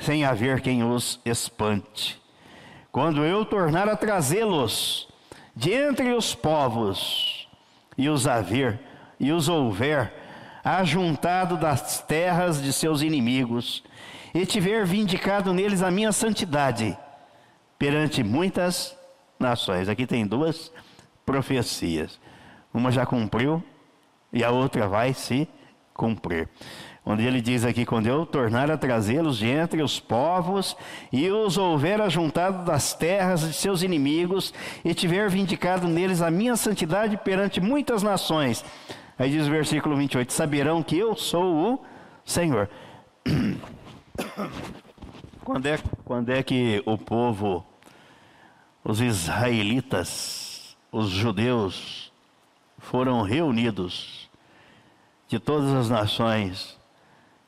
sem 0.00 0.24
haver 0.24 0.60
quem 0.60 0.82
os 0.82 1.20
espante. 1.24 2.20
Quando 2.90 3.24
eu 3.24 3.44
tornar 3.44 3.88
a 3.88 3.96
trazê-los 3.96 5.08
de 5.54 5.72
entre 5.72 6.12
os 6.12 6.34
povos, 6.34 7.48
e 7.96 8.08
os 8.08 8.26
haver, 8.26 8.80
e 9.18 9.30
os 9.30 9.48
houver 9.48 10.12
ajuntado 10.64 11.56
das 11.56 12.00
terras 12.00 12.62
de 12.62 12.72
seus 12.72 13.02
inimigos, 13.02 13.84
e 14.34 14.46
tiver 14.46 14.84
vindicado 14.86 15.52
neles 15.52 15.82
a 15.82 15.90
minha 15.90 16.12
santidade 16.12 16.96
perante 17.78 18.22
muitas 18.22 18.96
nações. 19.38 19.88
Aqui 19.88 20.06
tem 20.06 20.26
duas 20.26 20.72
profecias. 21.24 22.20
Uma 22.72 22.90
já 22.92 23.04
cumpriu 23.04 23.62
e 24.32 24.44
a 24.44 24.50
outra 24.50 24.86
vai 24.86 25.12
se 25.12 25.48
cumprir. 25.94 26.48
Onde 27.04 27.24
ele 27.24 27.40
diz 27.40 27.64
aqui: 27.64 27.86
quando 27.86 28.06
eu 28.06 28.26
tornar 28.26 28.70
a 28.70 28.76
trazê-los 28.76 29.38
de 29.38 29.48
entre 29.48 29.82
os 29.82 29.98
povos 29.98 30.76
e 31.10 31.28
os 31.30 31.56
houver 31.56 32.00
ajuntado 32.00 32.64
das 32.64 32.92
terras 32.94 33.40
de 33.40 33.52
seus 33.54 33.82
inimigos 33.82 34.52
e 34.84 34.94
tiver 34.94 35.28
vindicado 35.30 35.88
neles 35.88 36.20
a 36.20 36.30
minha 36.30 36.56
santidade 36.56 37.16
perante 37.16 37.60
muitas 37.60 38.02
nações. 38.02 38.64
Aí 39.18 39.30
diz 39.30 39.46
o 39.46 39.50
versículo 39.50 39.96
28: 39.96 40.32
saberão 40.32 40.82
que 40.82 40.98
eu 40.98 41.16
sou 41.16 41.74
o 41.74 41.84
Senhor. 42.24 42.68
Quando 45.42 45.66
é, 45.66 45.78
quando 46.04 46.28
é 46.30 46.42
que 46.44 46.80
o 46.86 46.96
povo, 46.96 47.66
os 48.84 49.00
israelitas, 49.00 50.76
os 50.92 51.08
judeus, 51.08 52.12
foram 52.78 53.22
reunidos 53.22 54.30
de 55.26 55.40
todas 55.40 55.72
as 55.72 55.88
nações 55.88 56.78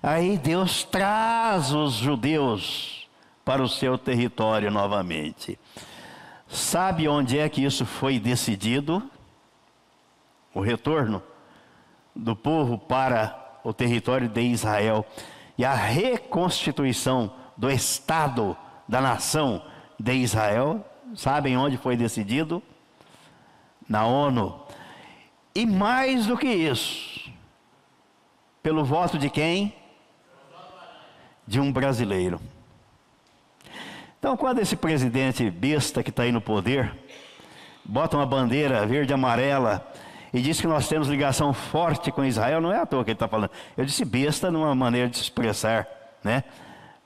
Aí 0.00 0.38
Deus 0.38 0.84
traz 0.84 1.72
os 1.72 1.94
judeus 1.94 3.08
para 3.44 3.62
o 3.62 3.68
seu 3.68 3.98
território 3.98 4.70
novamente. 4.70 5.58
Sabe 6.56 7.06
onde 7.06 7.38
é 7.38 7.46
que 7.50 7.62
isso 7.62 7.84
foi 7.84 8.18
decidido? 8.18 9.02
O 10.54 10.60
retorno 10.62 11.22
do 12.14 12.34
povo 12.34 12.78
para 12.78 13.58
o 13.62 13.74
território 13.74 14.26
de 14.26 14.40
Israel 14.40 15.04
e 15.58 15.66
a 15.66 15.74
reconstituição 15.74 17.30
do 17.58 17.70
Estado, 17.70 18.56
da 18.88 19.02
nação 19.02 19.62
de 20.00 20.14
Israel. 20.14 20.82
Sabem 21.14 21.58
onde 21.58 21.76
foi 21.76 21.94
decidido? 21.94 22.62
Na 23.86 24.06
ONU. 24.06 24.58
E 25.54 25.66
mais 25.66 26.24
do 26.24 26.38
que 26.38 26.48
isso, 26.48 27.30
pelo 28.62 28.82
voto 28.82 29.18
de 29.18 29.28
quem? 29.28 29.74
De 31.46 31.60
um 31.60 31.70
brasileiro. 31.70 32.40
Então, 34.26 34.36
quando 34.36 34.58
esse 34.58 34.74
presidente 34.74 35.48
besta 35.48 36.02
que 36.02 36.10
está 36.10 36.24
aí 36.24 36.32
no 36.32 36.40
poder, 36.40 36.92
bota 37.84 38.16
uma 38.16 38.26
bandeira 38.26 38.84
verde 38.84 39.12
e 39.12 39.14
amarela 39.14 39.88
e 40.34 40.42
diz 40.42 40.60
que 40.60 40.66
nós 40.66 40.88
temos 40.88 41.06
ligação 41.06 41.52
forte 41.52 42.10
com 42.10 42.24
Israel, 42.24 42.60
não 42.60 42.72
é 42.72 42.80
à 42.80 42.84
toa 42.84 43.04
que 43.04 43.10
ele 43.10 43.14
está 43.14 43.28
falando. 43.28 43.52
Eu 43.76 43.84
disse 43.84 44.04
besta 44.04 44.50
numa 44.50 44.74
maneira 44.74 45.08
de 45.08 45.16
se 45.16 45.22
expressar, 45.22 45.86
né? 46.24 46.42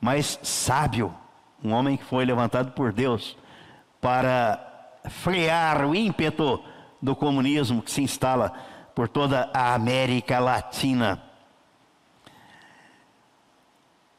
Mas 0.01 0.39
sábio, 0.43 1.15
um 1.63 1.75
homem 1.75 1.99
que 1.99 2.05
foi 2.05 2.25
levantado 2.25 2.73
por 2.73 2.91
Deus 2.91 3.37
para 4.01 4.59
frear 5.11 5.85
o 5.85 5.95
ímpeto 5.95 6.65
do 7.03 7.15
comunismo 7.15 7.83
que 7.83 7.91
se 7.91 8.01
instala 8.01 8.51
por 8.95 9.09
toda 9.09 9.51
a 9.53 9.75
América 9.75 10.39
Latina. 10.39 11.23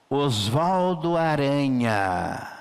Oswaldo 0.08 1.18
Aranha 1.18 2.61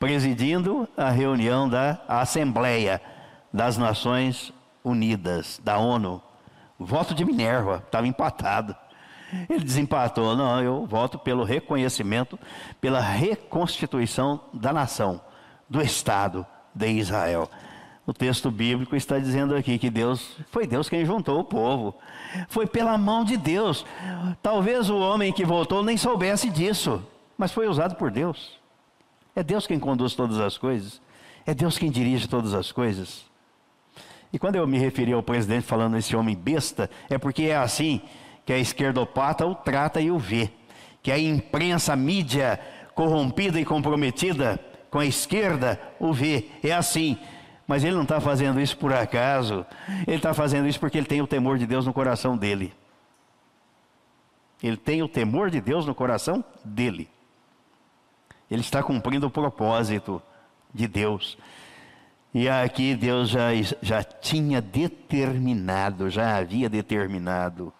presidindo 0.00 0.88
a 0.96 1.10
reunião 1.10 1.68
da 1.68 2.00
Assembleia 2.08 3.02
das 3.52 3.76
Nações 3.76 4.50
Unidas, 4.82 5.60
da 5.62 5.76
ONU. 5.76 6.22
Voto 6.78 7.14
de 7.14 7.22
Minerva, 7.22 7.82
estava 7.84 8.06
empatado. 8.06 8.74
Ele 9.48 9.62
desempatou. 9.62 10.34
Não, 10.34 10.62
eu 10.62 10.86
voto 10.86 11.18
pelo 11.18 11.44
reconhecimento, 11.44 12.38
pela 12.80 12.98
reconstituição 12.98 14.40
da 14.54 14.72
nação, 14.72 15.20
do 15.68 15.82
Estado 15.82 16.46
de 16.74 16.88
Israel. 16.88 17.48
O 18.06 18.14
texto 18.14 18.50
bíblico 18.50 18.96
está 18.96 19.18
dizendo 19.18 19.54
aqui 19.54 19.78
que 19.78 19.90
Deus, 19.90 20.38
foi 20.50 20.66
Deus 20.66 20.88
quem 20.88 21.04
juntou 21.04 21.38
o 21.38 21.44
povo. 21.44 21.94
Foi 22.48 22.66
pela 22.66 22.96
mão 22.96 23.22
de 23.22 23.36
Deus. 23.36 23.84
Talvez 24.42 24.88
o 24.88 24.98
homem 24.98 25.30
que 25.30 25.44
voltou 25.44 25.84
nem 25.84 25.98
soubesse 25.98 26.48
disso, 26.48 27.06
mas 27.36 27.52
foi 27.52 27.68
usado 27.68 27.96
por 27.96 28.10
Deus. 28.10 28.59
É 29.34 29.42
Deus 29.42 29.66
quem 29.66 29.78
conduz 29.78 30.14
todas 30.14 30.38
as 30.38 30.58
coisas. 30.58 31.00
É 31.46 31.54
Deus 31.54 31.78
quem 31.78 31.90
dirige 31.90 32.28
todas 32.28 32.54
as 32.54 32.72
coisas. 32.72 33.24
E 34.32 34.38
quando 34.38 34.56
eu 34.56 34.66
me 34.66 34.78
referi 34.78 35.12
ao 35.12 35.22
presidente 35.22 35.66
falando 35.66 35.96
esse 35.96 36.14
homem 36.14 36.36
besta, 36.36 36.88
é 37.08 37.18
porque 37.18 37.44
é 37.44 37.56
assim 37.56 38.00
que 38.44 38.52
a 38.52 38.58
esquerdopata 38.58 39.46
o 39.46 39.54
trata 39.54 40.00
e 40.00 40.10
o 40.10 40.18
vê. 40.18 40.50
Que 41.02 41.10
a 41.10 41.18
imprensa, 41.18 41.92
a 41.92 41.96
mídia 41.96 42.60
corrompida 42.94 43.58
e 43.60 43.64
comprometida 43.64 44.60
com 44.90 44.98
a 44.98 45.06
esquerda 45.06 45.80
o 45.98 46.12
vê. 46.12 46.46
É 46.62 46.72
assim. 46.72 47.18
Mas 47.66 47.84
ele 47.84 47.94
não 47.94 48.02
está 48.02 48.20
fazendo 48.20 48.60
isso 48.60 48.76
por 48.76 48.92
acaso. 48.92 49.64
Ele 50.06 50.16
está 50.16 50.34
fazendo 50.34 50.68
isso 50.68 50.78
porque 50.78 50.98
ele 50.98 51.06
tem 51.06 51.22
o 51.22 51.26
temor 51.26 51.58
de 51.58 51.66
Deus 51.66 51.86
no 51.86 51.92
coração 51.92 52.36
dele. 52.36 52.72
Ele 54.62 54.76
tem 54.76 55.02
o 55.02 55.08
temor 55.08 55.50
de 55.50 55.60
Deus 55.60 55.86
no 55.86 55.94
coração 55.94 56.44
dele. 56.64 57.08
Ele 58.50 58.60
está 58.60 58.82
cumprindo 58.82 59.26
o 59.26 59.30
propósito 59.30 60.20
de 60.74 60.88
Deus. 60.88 61.38
E 62.32 62.48
aqui 62.48 62.94
Deus 62.94 63.28
já, 63.28 63.48
já 63.82 64.02
tinha 64.02 64.60
determinado, 64.60 66.10
já 66.10 66.36
havia 66.36 66.68
determinado 66.68 67.72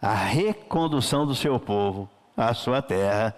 a 0.00 0.14
recondução 0.14 1.26
do 1.26 1.34
seu 1.34 1.58
povo 1.58 2.08
à 2.36 2.54
sua 2.54 2.80
terra, 2.80 3.36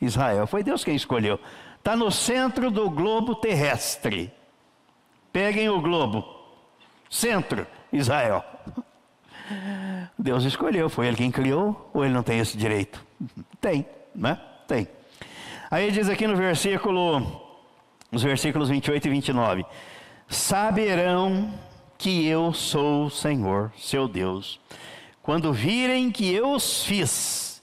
Israel. 0.00 0.46
Foi 0.46 0.62
Deus 0.62 0.84
quem 0.84 0.94
escolheu. 0.94 1.40
Está 1.78 1.96
no 1.96 2.10
centro 2.10 2.70
do 2.70 2.90
globo 2.90 3.34
terrestre. 3.34 4.32
Peguem 5.32 5.68
o 5.68 5.80
globo. 5.80 6.24
Centro, 7.08 7.66
Israel. 7.92 8.44
Deus 10.18 10.44
escolheu, 10.44 10.88
foi 10.88 11.06
Ele 11.08 11.16
quem 11.16 11.30
criou, 11.30 11.90
ou 11.92 12.04
Ele 12.04 12.14
não 12.14 12.22
tem 12.22 12.38
esse 12.38 12.56
direito? 12.56 13.04
Tem, 13.60 13.86
né? 14.14 14.38
Tem. 14.66 14.86
Aí 15.72 15.90
diz 15.90 16.06
aqui 16.10 16.26
no 16.26 16.36
versículo, 16.36 17.40
nos 18.10 18.22
versículos 18.22 18.68
28 18.68 19.06
e 19.06 19.10
29, 19.10 19.66
saberão 20.28 21.50
que 21.96 22.26
eu 22.26 22.52
sou 22.52 23.06
o 23.06 23.10
Senhor, 23.10 23.72
seu 23.78 24.06
Deus, 24.06 24.60
quando 25.22 25.50
virem 25.50 26.10
que 26.10 26.30
eu 26.30 26.50
os 26.50 26.84
fiz 26.84 27.62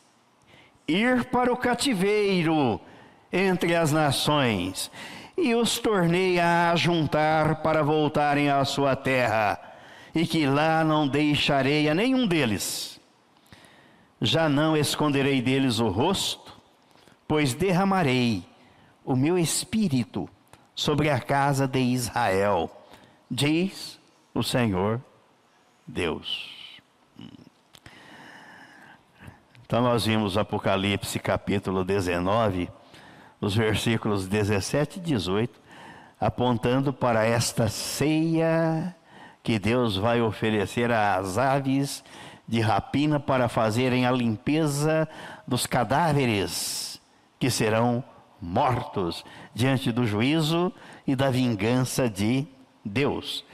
ir 0.87 1.25
para 1.25 1.53
o 1.53 1.57
cativeiro 1.57 2.81
entre 3.31 3.75
as 3.75 3.91
nações 3.91 4.89
e 5.37 5.53
os 5.53 5.77
tornei 5.77 6.39
a 6.39 6.75
juntar 6.75 7.61
para 7.61 7.83
voltarem 7.83 8.49
à 8.49 8.65
sua 8.65 8.95
terra, 8.95 9.59
e 10.15 10.25
que 10.25 10.47
lá 10.47 10.83
não 10.83 11.07
deixarei 11.07 11.87
a 11.87 11.93
nenhum 11.93 12.25
deles. 12.25 12.99
Já 14.19 14.49
não 14.49 14.75
esconderei 14.75 15.43
deles 15.43 15.77
o 15.77 15.89
rosto, 15.89 16.48
pois 17.29 17.53
derramarei 17.53 18.43
o 19.05 19.15
meu 19.15 19.37
espírito 19.37 20.27
sobre 20.73 21.11
a 21.11 21.19
casa 21.19 21.67
de 21.67 21.77
Israel, 21.77 22.71
diz 23.29 23.99
o 24.33 24.41
Senhor 24.41 24.99
Deus. 25.85 26.81
Então 29.63 29.83
nós 29.83 30.07
vimos 30.07 30.39
Apocalipse 30.39 31.19
capítulo 31.19 31.85
19, 31.85 32.67
os 33.39 33.55
versículos 33.55 34.25
17 34.27 34.97
e 34.97 35.01
18, 35.03 35.61
apontando 36.19 36.91
para 36.91 37.25
esta 37.25 37.69
ceia 37.69 38.95
que 39.43 39.59
Deus 39.59 39.95
vai 39.95 40.19
oferecer 40.19 40.91
às 40.91 41.37
aves 41.37 42.03
de 42.47 42.59
rapina 42.59 43.19
para 43.19 43.47
fazerem 43.47 44.07
a 44.07 44.11
limpeza 44.11 45.07
dos 45.47 45.67
cadáveres 45.67 46.88
que 47.39 47.49
serão 47.49 48.03
mortos 48.41 49.25
diante 49.53 49.91
do 49.91 50.05
juízo 50.05 50.71
e 51.07 51.15
da 51.15 51.29
vingança 51.29 52.09
de 52.09 52.45
Deus. 52.83 53.45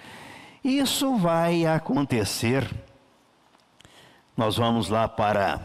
Isso 0.63 1.15
vai 1.17 1.65
acontecer. 1.65 2.69
Nós 4.35 4.57
vamos 4.57 4.89
lá 4.89 5.07
para 5.07 5.61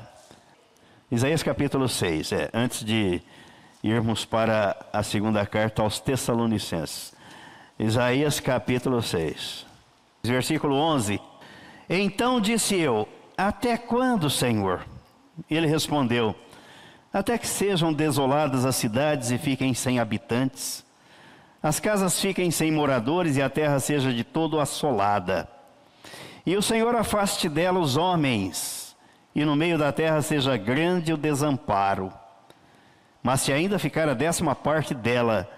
Isaías 1.10 1.42
capítulo 1.42 1.88
6, 1.88 2.32
é, 2.32 2.50
antes 2.52 2.84
de 2.84 3.20
irmos 3.82 4.24
para 4.24 4.76
a 4.92 5.02
segunda 5.02 5.44
carta 5.46 5.82
aos 5.82 5.98
Tessalonicenses. 5.98 7.14
Isaías 7.78 8.38
capítulo 8.38 9.00
6, 9.00 9.66
versículo 10.22 10.76
11. 10.76 11.18
Então 11.88 12.40
disse 12.40 12.76
eu: 12.76 13.08
Até 13.36 13.76
quando, 13.76 14.28
Senhor? 14.28 14.86
Ele 15.50 15.66
respondeu: 15.66 16.36
até 17.12 17.36
que 17.36 17.46
sejam 17.46 17.92
desoladas 17.92 18.64
as 18.64 18.76
cidades 18.76 19.30
e 19.30 19.38
fiquem 19.38 19.74
sem 19.74 19.98
habitantes, 19.98 20.84
as 21.62 21.78
casas 21.80 22.18
fiquem 22.18 22.50
sem 22.50 22.70
moradores 22.70 23.36
e 23.36 23.42
a 23.42 23.50
terra 23.50 23.80
seja 23.80 24.12
de 24.12 24.24
todo 24.24 24.60
assolada. 24.60 25.48
E 26.46 26.56
o 26.56 26.62
Senhor 26.62 26.94
afaste 26.96 27.48
dela 27.48 27.78
os 27.78 27.96
homens, 27.96 28.96
e 29.34 29.44
no 29.44 29.54
meio 29.54 29.76
da 29.76 29.92
terra 29.92 30.22
seja 30.22 30.56
grande 30.56 31.12
o 31.12 31.16
desamparo. 31.16 32.12
Mas 33.22 33.42
se 33.42 33.52
ainda 33.52 33.78
ficar 33.78 34.08
a 34.08 34.14
décima 34.14 34.54
parte 34.54 34.94
dela, 34.94 35.50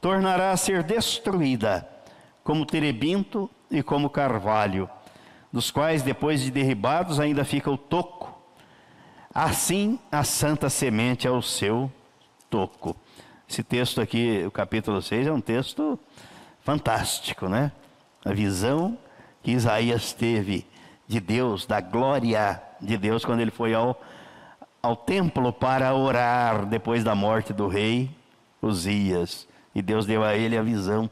tornará 0.00 0.50
a 0.50 0.56
ser 0.56 0.82
destruída, 0.82 1.88
como 2.44 2.66
terebinto 2.66 3.50
e 3.70 3.82
como 3.82 4.10
carvalho, 4.10 4.90
dos 5.50 5.70
quais, 5.70 6.02
depois 6.02 6.42
de 6.42 6.50
derribados, 6.50 7.18
ainda 7.18 7.44
fica 7.44 7.70
o 7.70 7.78
toco 7.78 8.35
Assim 9.38 9.98
a 10.10 10.24
santa 10.24 10.70
semente 10.70 11.26
é 11.26 11.30
o 11.30 11.42
seu 11.42 11.92
toco. 12.48 12.96
Esse 13.46 13.62
texto 13.62 14.00
aqui, 14.00 14.42
o 14.46 14.50
capítulo 14.50 15.02
6, 15.02 15.26
é 15.26 15.30
um 15.30 15.42
texto 15.42 16.00
fantástico, 16.62 17.46
né? 17.46 17.70
A 18.24 18.32
visão 18.32 18.96
que 19.42 19.50
Isaías 19.50 20.14
teve 20.14 20.66
de 21.06 21.20
Deus, 21.20 21.66
da 21.66 21.82
glória 21.82 22.62
de 22.80 22.96
Deus, 22.96 23.26
quando 23.26 23.40
ele 23.40 23.50
foi 23.50 23.74
ao, 23.74 24.00
ao 24.82 24.96
templo 24.96 25.52
para 25.52 25.94
orar 25.94 26.64
depois 26.64 27.04
da 27.04 27.14
morte 27.14 27.52
do 27.52 27.68
rei 27.68 28.08
Uzias. 28.62 29.46
E 29.74 29.82
Deus 29.82 30.06
deu 30.06 30.24
a 30.24 30.34
ele 30.34 30.56
a 30.56 30.62
visão 30.62 31.10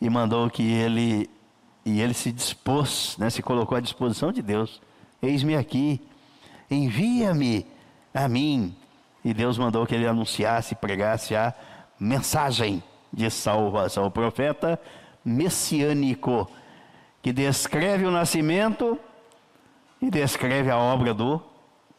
e 0.00 0.08
mandou 0.08 0.48
que 0.48 0.62
ele, 0.62 1.28
e 1.84 2.00
ele 2.00 2.14
se 2.14 2.32
dispôs, 2.32 3.18
né, 3.18 3.28
se 3.28 3.42
colocou 3.42 3.76
à 3.76 3.82
disposição 3.82 4.32
de 4.32 4.40
Deus. 4.40 4.80
Eis-me 5.20 5.54
aqui, 5.54 6.00
envia-me 6.70 7.66
a 8.12 8.28
mim. 8.28 8.74
E 9.24 9.34
Deus 9.34 9.58
mandou 9.58 9.86
que 9.86 9.94
ele 9.94 10.06
anunciasse, 10.06 10.74
pregasse 10.74 11.34
a 11.34 11.54
mensagem 11.98 12.82
de 13.12 13.30
salvação. 13.30 14.06
O 14.06 14.10
profeta 14.10 14.80
messiânico, 15.24 16.50
que 17.20 17.32
descreve 17.32 18.06
o 18.06 18.10
nascimento 18.10 18.98
e 20.00 20.10
descreve 20.10 20.70
a 20.70 20.78
obra 20.78 21.12
do 21.12 21.42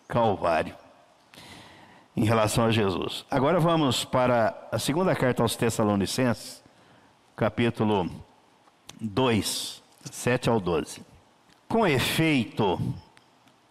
Calvário 0.07 0.75
em 2.15 2.25
relação 2.25 2.65
a 2.65 2.71
Jesus. 2.71 3.25
Agora 3.31 3.59
vamos 3.59 4.03
para 4.03 4.67
a 4.71 4.77
segunda 4.77 5.15
carta 5.15 5.41
aos 5.41 5.55
Tessalonicenses, 5.55 6.61
capítulo 7.35 8.09
2, 8.99 9.81
7 10.11 10.49
ao 10.49 10.59
12. 10.59 11.01
Com 11.67 11.87
efeito, 11.87 12.77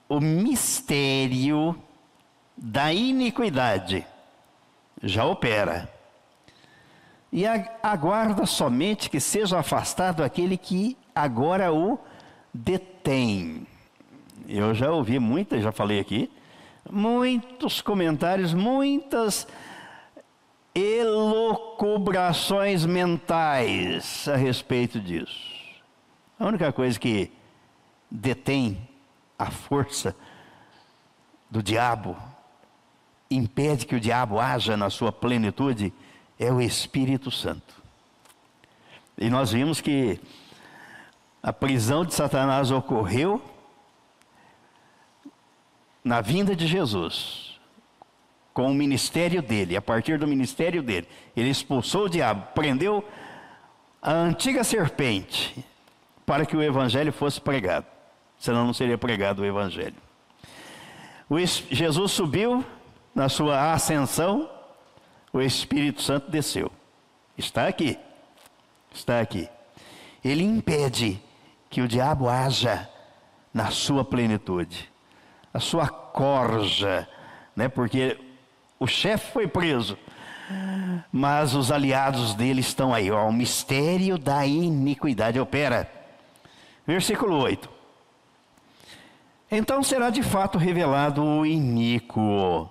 o 0.09 0.21
mistério 0.21 1.77
da 2.57 2.93
iniquidade 2.93 4.07
já 5.03 5.25
opera. 5.25 5.93
E 7.31 7.45
aguarda 7.83 8.47
somente 8.47 9.11
que 9.11 9.21
seja 9.21 9.59
afastado 9.59 10.25
aquele 10.25 10.57
que 10.57 10.97
agora 11.15 11.71
o 11.73 11.99
detém. 12.55 13.67
Eu 14.49 14.75
já 14.75 14.91
ouvi 14.91 15.19
muitas, 15.19 15.63
já 15.63 15.71
falei 15.71 16.01
aqui, 16.01 16.31
muitos 16.91 17.83
comentários, 17.83 18.55
muitas 18.55 19.47
elocubrações 20.75 22.87
mentais 22.87 24.27
a 24.27 24.37
respeito 24.37 24.99
disso. 24.99 25.59
A 26.39 26.47
única 26.47 26.73
coisa 26.73 26.99
que 26.99 27.31
detém 28.11 28.88
a 29.39 29.51
força 29.51 30.17
do 31.49 31.63
diabo, 31.63 32.17
impede 33.31 33.87
que 33.87 33.95
o 33.95 34.01
diabo 34.01 34.41
haja 34.41 34.77
na 34.77 34.91
sua 34.91 35.13
plenitude, 35.13 35.93
é 36.39 36.53
o 36.53 36.61
Espírito 36.61 37.31
Santo. 37.31 37.75
E 39.17 39.31
nós 39.31 39.53
vimos 39.53 39.81
que 39.81 40.21
a 41.43 41.53
prisão 41.53 42.05
de 42.05 42.15
Satanás 42.15 42.71
ocorreu 42.71 43.41
na 46.03 46.21
vinda 46.21 46.57
de 46.57 46.67
Jesus, 46.67 47.59
com 48.53 48.71
o 48.71 48.75
ministério 48.75 49.41
dele, 49.41 49.77
a 49.77 49.83
partir 49.83 50.19
do 50.19 50.27
ministério 50.27 50.83
dele. 50.83 51.09
Ele 51.37 51.49
expulsou 51.49 52.07
o 52.07 52.09
diabo, 52.09 52.49
prendeu 52.55 53.07
a 54.03 54.13
antiga 54.13 54.65
serpente 54.65 55.65
para 56.25 56.45
que 56.45 56.57
o 56.57 56.63
evangelho 56.63 57.13
fosse 57.13 57.41
pregado 57.41 57.98
senão 58.39 58.67
não 58.67 58.73
seria 58.73 58.97
pregado 58.97 59.43
o 59.43 59.47
Evangelho. 59.47 59.97
O 61.29 61.39
Jesus 61.39 62.13
subiu 62.13 62.65
na 63.15 63.29
sua 63.29 63.73
ascensão, 63.73 64.49
o 65.33 65.41
Espírito 65.41 66.01
Santo 66.01 66.31
desceu. 66.31 66.71
Está 67.37 67.69
aqui. 67.69 67.99
Está 68.93 69.21
aqui. 69.21 69.49
Ele 70.25 70.43
impede 70.43 71.21
que 71.69 71.81
o 71.81 71.89
diabo 71.89 72.29
haja 72.29 72.89
na 73.53 73.71
sua 73.71 74.05
plenitude, 74.05 74.91
a 75.53 75.61
sua 75.61 75.89
corja, 75.89 77.09
né? 77.55 77.69
Porque 77.69 78.19
o 78.79 78.87
chefe 78.87 79.33
foi 79.33 79.47
preso, 79.47 79.99
mas 81.13 81.55
os 81.55 81.71
aliados 81.71 82.35
dele 82.35 82.61
estão 82.61 82.95
aí, 82.95 83.11
ó, 83.11 83.29
o 83.29 83.33
mistério 83.33 84.17
da 84.19 84.47
iniquidade 84.47 85.39
opera. 85.39 85.91
Versículo 86.87 87.37
8. 87.37 87.78
Então 89.51 89.83
será 89.83 90.11
de 90.11 90.23
fato 90.23 90.59
revelado 90.59 91.25
o 91.25 91.47
iníquo, 91.47 92.69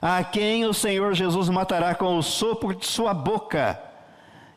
a 0.00 0.22
quem 0.22 0.66
o 0.66 0.74
Senhor 0.74 1.14
Jesus 1.14 1.48
matará 1.48 1.94
com 1.94 2.18
o 2.18 2.22
sopro 2.22 2.74
de 2.74 2.84
sua 2.84 3.14
boca 3.14 3.80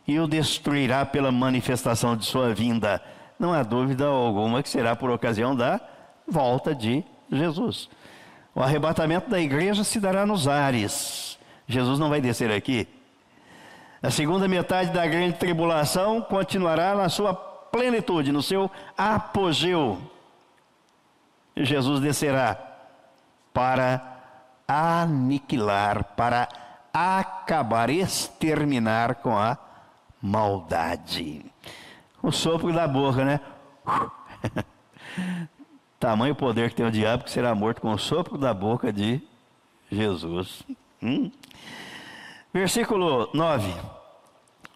e 0.05 0.19
o 0.19 0.27
destruirá 0.27 1.05
pela 1.05 1.31
manifestação 1.31 2.17
de 2.17 2.25
sua 2.25 2.53
vinda. 2.53 3.01
Não 3.39 3.53
há 3.53 3.63
dúvida 3.63 4.05
alguma 4.05 4.61
que 4.61 4.67
será 4.67 4.95
por 4.95 5.09
ocasião 5.09 5.55
da 5.55 5.79
volta 6.27 6.75
de 6.75 7.05
Jesus. 7.31 7.89
O 8.53 8.61
arrebatamento 8.61 9.29
da 9.29 9.39
igreja 9.39 9.85
se 9.85 9.99
dará 9.99 10.25
nos 10.25 10.47
ares. 10.47 11.39
Jesus 11.65 11.99
não 11.99 12.09
vai 12.09 12.19
descer 12.19 12.51
aqui. 12.51 12.85
A 14.01 14.09
segunda 14.09 14.47
metade 14.47 14.91
da 14.91 15.05
grande 15.05 15.37
tribulação 15.37 16.21
continuará 16.21 16.95
na 16.95 17.07
sua 17.07 17.33
plenitude, 17.33 18.31
no 18.31 18.41
seu 18.41 18.69
apogeu. 18.97 19.99
Jesus 21.59 21.99
descerá 21.99 22.57
para 23.53 24.17
aniquilar, 24.67 26.03
para 26.15 26.47
acabar, 26.93 27.89
exterminar 27.89 29.15
com 29.15 29.37
a 29.37 29.57
maldade. 30.21 31.45
O 32.21 32.31
sopro 32.31 32.71
da 32.71 32.87
boca, 32.87 33.23
né? 33.25 33.39
Tamanho 35.99 36.35
poder 36.35 36.69
que 36.69 36.75
tem 36.75 36.85
o 36.85 36.91
diabo 36.91 37.23
que 37.23 37.31
será 37.31 37.53
morto 37.53 37.81
com 37.81 37.91
o 37.91 37.97
sopro 37.97 38.37
da 38.37 38.53
boca 38.53 38.91
de 38.93 39.21
Jesus. 39.91 40.63
Hum? 41.01 41.31
Versículo 42.53 43.29
9. 43.33 43.73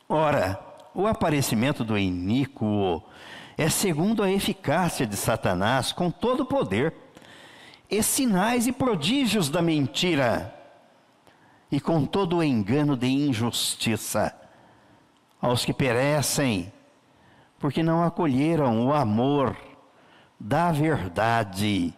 Ora, 0.09 0.59
o 0.93 1.07
aparecimento 1.07 1.83
do 1.83 1.97
iníquo 1.97 3.03
é 3.57 3.69
segundo 3.69 4.23
a 4.23 4.31
eficácia 4.31 5.05
de 5.05 5.15
Satanás 5.15 5.91
com 5.91 6.09
todo 6.09 6.41
o 6.41 6.45
poder, 6.45 6.93
e 7.89 8.01
sinais 8.01 8.65
e 8.65 8.71
prodígios 8.71 9.49
da 9.49 9.61
mentira, 9.61 10.53
e 11.71 11.79
com 11.79 12.05
todo 12.05 12.37
o 12.37 12.43
engano 12.43 12.97
de 12.97 13.07
injustiça, 13.07 14.35
aos 15.41 15.65
que 15.65 15.73
perecem, 15.73 16.71
porque 17.59 17.83
não 17.83 18.03
acolheram 18.03 18.87
o 18.87 18.93
amor 18.93 19.55
da 20.39 20.71
verdade 20.71 21.93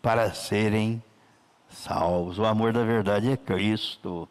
para 0.00 0.32
serem 0.32 1.02
salvos. 1.68 2.38
O 2.38 2.44
amor 2.44 2.72
da 2.72 2.84
verdade 2.84 3.30
é 3.30 3.36
Cristo. 3.36 4.28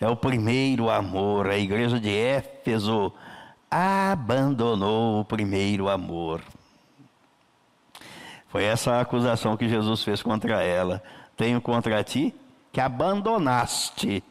É 0.00 0.08
o 0.08 0.16
primeiro 0.16 0.90
amor. 0.90 1.48
A 1.48 1.56
igreja 1.56 2.00
de 2.00 2.10
Éfeso 2.10 3.12
abandonou 3.72 5.20
o 5.20 5.24
primeiro 5.24 5.88
amor. 5.88 6.42
Foi 8.48 8.64
essa 8.64 8.92
a 8.92 9.00
acusação 9.00 9.56
que 9.56 9.66
Jesus 9.66 10.04
fez 10.04 10.22
contra 10.22 10.62
ela. 10.62 11.02
Tenho 11.34 11.58
contra 11.58 12.04
ti 12.04 12.34
que 12.70 12.82
abandonaste 12.82 14.22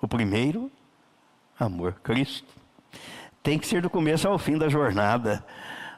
o 0.00 0.06
primeiro 0.06 0.70
amor, 1.58 1.94
Cristo. 2.04 2.46
Tem 3.42 3.58
que 3.58 3.66
ser 3.66 3.82
do 3.82 3.90
começo 3.90 4.28
ao 4.28 4.38
fim 4.38 4.56
da 4.56 4.68
jornada. 4.68 5.44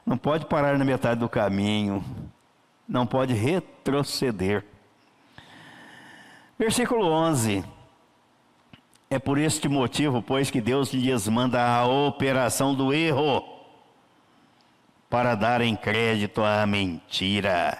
Não 0.06 0.16
pode 0.16 0.46
parar 0.46 0.78
na 0.78 0.84
metade 0.84 1.20
do 1.20 1.28
caminho. 1.28 2.02
Não 2.88 3.06
pode 3.06 3.34
retroceder. 3.34 4.64
Versículo 6.58 7.04
11. 7.04 7.62
É 9.08 9.18
por 9.18 9.38
este 9.38 9.68
motivo, 9.68 10.20
pois, 10.20 10.50
que 10.50 10.60
Deus 10.60 10.92
lhes 10.92 11.28
manda 11.28 11.64
a 11.64 11.86
operação 11.86 12.74
do 12.74 12.92
erro, 12.92 13.42
para 15.08 15.34
darem 15.34 15.76
crédito 15.76 16.42
à 16.42 16.66
mentira. 16.66 17.78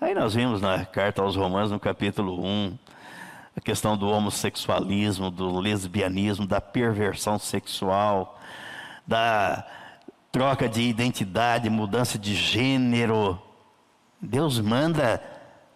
Aí 0.00 0.14
nós 0.14 0.34
vimos 0.34 0.60
na 0.60 0.84
carta 0.84 1.20
aos 1.20 1.34
Romanos, 1.34 1.70
no 1.72 1.80
capítulo 1.80 2.44
1, 2.44 2.78
a 3.56 3.60
questão 3.60 3.96
do 3.96 4.08
homossexualismo, 4.08 5.30
do 5.30 5.58
lesbianismo, 5.58 6.46
da 6.46 6.60
perversão 6.60 7.38
sexual, 7.38 8.38
da 9.06 9.66
troca 10.30 10.68
de 10.68 10.82
identidade, 10.82 11.68
mudança 11.68 12.18
de 12.18 12.34
gênero. 12.34 13.40
Deus 14.20 14.60
manda. 14.60 15.22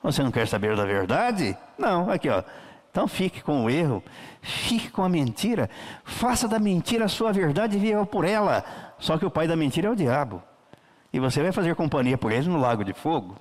Você 0.03 0.23
não 0.23 0.31
quer 0.31 0.47
saber 0.47 0.77
da 0.77 0.85
verdade? 0.85 1.57
Não, 1.77 2.11
aqui 2.11 2.29
ó. 2.29 2.45
Então 2.91 3.07
fique 3.07 3.41
com 3.43 3.65
o 3.65 3.71
erro, 3.71 4.03
fique 4.43 4.91
com 4.91 5.03
a 5.03 5.09
mentira, 5.09 5.71
faça 6.05 6.49
da 6.49 6.59
mentira 6.59 7.05
a 7.05 7.09
sua 7.09 7.33
verdade 7.33 7.77
e 7.77 7.81
viva 7.81 8.05
por 8.05 8.25
ela. 8.25 8.65
Só 8.99 9.17
que 9.17 9.25
o 9.25 9.31
pai 9.31 9.47
da 9.47 9.55
mentira 9.55 9.89
é 9.89 9.91
o 9.91 9.97
diabo. 9.97 10.43
E 11.13 11.21
você 11.21 11.41
vai 11.43 11.53
fazer 11.53 11.75
companhia 11.77 12.19
por 12.19 12.33
ele 12.33 12.49
no 12.49 12.59
lago 12.59 12.85
de 12.85 12.93
fogo. 12.93 13.37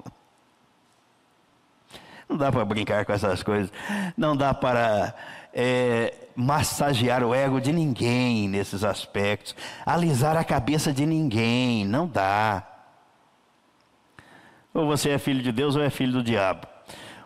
Não 2.28 2.38
dá 2.38 2.52
para 2.52 2.64
brincar 2.64 3.06
com 3.06 3.12
essas 3.12 3.42
coisas. 3.42 3.72
Não 4.16 4.38
dá 4.38 4.54
para 4.54 5.16
é, 5.52 6.14
massagear 6.36 7.24
o 7.24 7.34
ego 7.34 7.60
de 7.60 7.74
ninguém 7.74 8.48
nesses 8.48 8.84
aspectos. 8.84 9.56
Alisar 9.84 10.38
a 10.38 10.44
cabeça 10.44 10.94
de 10.94 11.08
ninguém. 11.08 11.86
Não 11.86 12.08
dá. 12.08 12.64
Ou 14.72 14.86
você 14.86 15.10
é 15.10 15.18
filho 15.18 15.42
de 15.42 15.52
Deus 15.52 15.76
ou 15.76 15.82
é 15.82 15.90
filho 15.90 16.14
do 16.14 16.24
diabo 16.24 16.68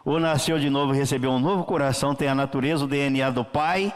ou 0.06 0.20
nasceu 0.20 0.60
de 0.60 0.70
novo 0.70 0.94
e 0.94 0.98
recebeu 0.98 1.32
um 1.32 1.40
novo 1.40 1.64
coração, 1.64 2.14
tem 2.14 2.28
a 2.28 2.36
natureza, 2.36 2.86
o 2.86 2.88
DNA 2.88 3.30
do 3.30 3.46
Pai, 3.46 3.94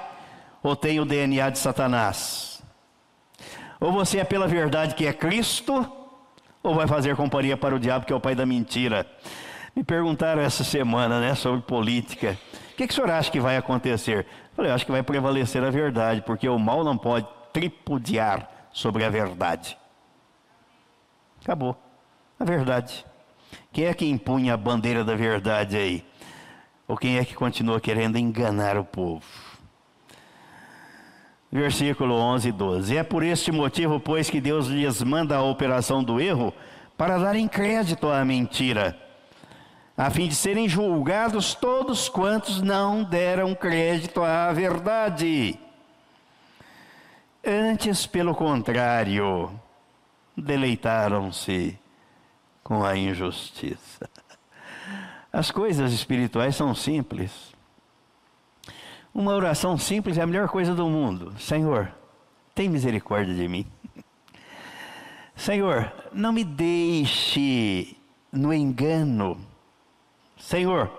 ou 0.63 0.75
tem 0.75 0.99
o 0.99 1.05
DNA 1.05 1.49
de 1.49 1.59
Satanás? 1.59 2.63
Ou 3.79 3.91
você 3.91 4.19
é 4.19 4.23
pela 4.23 4.47
verdade 4.47 4.95
que 4.95 5.05
é 5.05 5.13
Cristo, 5.13 5.85
ou 6.63 6.73
vai 6.73 6.87
fazer 6.87 7.15
companhia 7.15 7.55
para 7.55 7.75
o 7.75 7.79
diabo 7.79 8.05
que 8.05 8.13
é 8.13 8.15
o 8.15 8.19
pai 8.19 8.35
da 8.35 8.45
mentira? 8.45 9.05
Me 9.75 9.83
perguntaram 9.83 10.41
essa 10.41 10.63
semana, 10.63 11.19
né, 11.19 11.35
sobre 11.35 11.61
política. 11.61 12.37
O 12.73 12.75
que, 12.75 12.87
que 12.87 12.93
o 12.93 12.95
senhor 12.95 13.11
acha 13.11 13.31
que 13.31 13.39
vai 13.39 13.57
acontecer? 13.57 14.25
Eu 14.25 14.55
falei, 14.55 14.71
eu 14.71 14.75
acho 14.75 14.85
que 14.85 14.91
vai 14.91 15.03
prevalecer 15.03 15.63
a 15.63 15.69
verdade, 15.69 16.21
porque 16.21 16.49
o 16.49 16.57
mal 16.57 16.83
não 16.83 16.97
pode 16.97 17.27
tripudiar 17.53 18.69
sobre 18.71 19.03
a 19.03 19.09
verdade. 19.09 19.77
Acabou. 21.43 21.77
A 22.39 22.43
verdade. 22.43 23.05
Quem 23.71 23.85
é 23.85 23.93
que 23.93 24.05
impunha 24.05 24.53
a 24.53 24.57
bandeira 24.57 25.03
da 25.03 25.15
verdade 25.15 25.77
aí? 25.77 26.05
Ou 26.87 26.95
quem 26.95 27.17
é 27.17 27.25
que 27.25 27.35
continua 27.35 27.81
querendo 27.81 28.17
enganar 28.17 28.77
o 28.77 28.85
povo? 28.85 29.25
Versículo 31.51 32.15
11 32.15 32.49
e 32.49 32.51
12. 32.51 32.97
É 32.97 33.03
por 33.03 33.23
este 33.23 33.51
motivo, 33.51 33.99
pois, 33.99 34.29
que 34.29 34.41
Deus 34.41 34.67
lhes 34.67 35.01
manda 35.01 35.35
a 35.35 35.43
operação 35.43 36.03
do 36.03 36.19
erro 36.19 36.53
para 36.97 37.17
darem 37.17 37.47
crédito 37.47 38.09
à 38.09 38.25
mentira, 38.25 38.97
a 39.95 40.09
fim 40.09 40.27
de 40.27 40.35
serem 40.35 40.67
julgados 40.67 41.53
todos 41.53 42.09
quantos 42.09 42.61
não 42.61 43.03
deram 43.03 43.53
crédito 43.53 44.23
à 44.23 44.51
verdade. 44.51 45.59
Antes, 47.45 48.05
pelo 48.05 48.35
contrário, 48.35 49.51
deleitaram-se 50.35 51.79
com 52.68 52.84
a 52.84 52.97
injustiça. 52.97 54.09
As 55.32 55.51
coisas 55.51 55.93
espirituais 55.93 56.53
são 56.53 56.76
simples. 56.76 57.55
Uma 59.13 59.34
oração 59.34 59.78
simples 59.78 60.18
é 60.18 60.22
a 60.22 60.28
melhor 60.28 60.49
coisa 60.49 60.76
do 60.76 60.89
mundo. 60.89 61.34
Senhor, 61.39 61.89
tem 62.53 62.68
misericórdia 62.68 63.34
de 63.34 63.47
mim. 63.47 63.65
Senhor, 65.34 65.93
não 66.11 66.34
me 66.34 66.43
deixe 66.43 67.95
no 68.34 68.53
engano. 68.53 69.39
Senhor, 70.38 70.91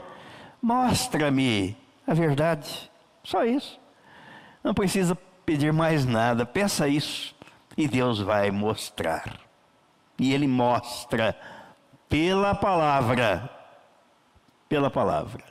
mostra-me 0.63 1.77
a 2.07 2.15
verdade. 2.15 2.91
Só 3.23 3.45
isso. 3.45 3.79
Não 4.65 4.73
precisa 4.73 5.15
pedir 5.45 5.71
mais 5.75 6.07
nada. 6.07 6.47
Peça 6.47 6.89
isso 6.89 7.37
e 7.77 7.87
Deus 7.87 8.21
vai 8.21 8.51
mostrar. 8.51 9.39
E 10.19 10.33
Ele 10.33 10.49
mostra 10.49 11.37
pela 12.09 12.55
palavra. 12.55 13.49
Pela 14.69 14.91
palavra. 14.91 15.45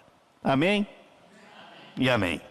Amém? 0.43 0.87
E 1.97 2.09
amém. 2.09 2.41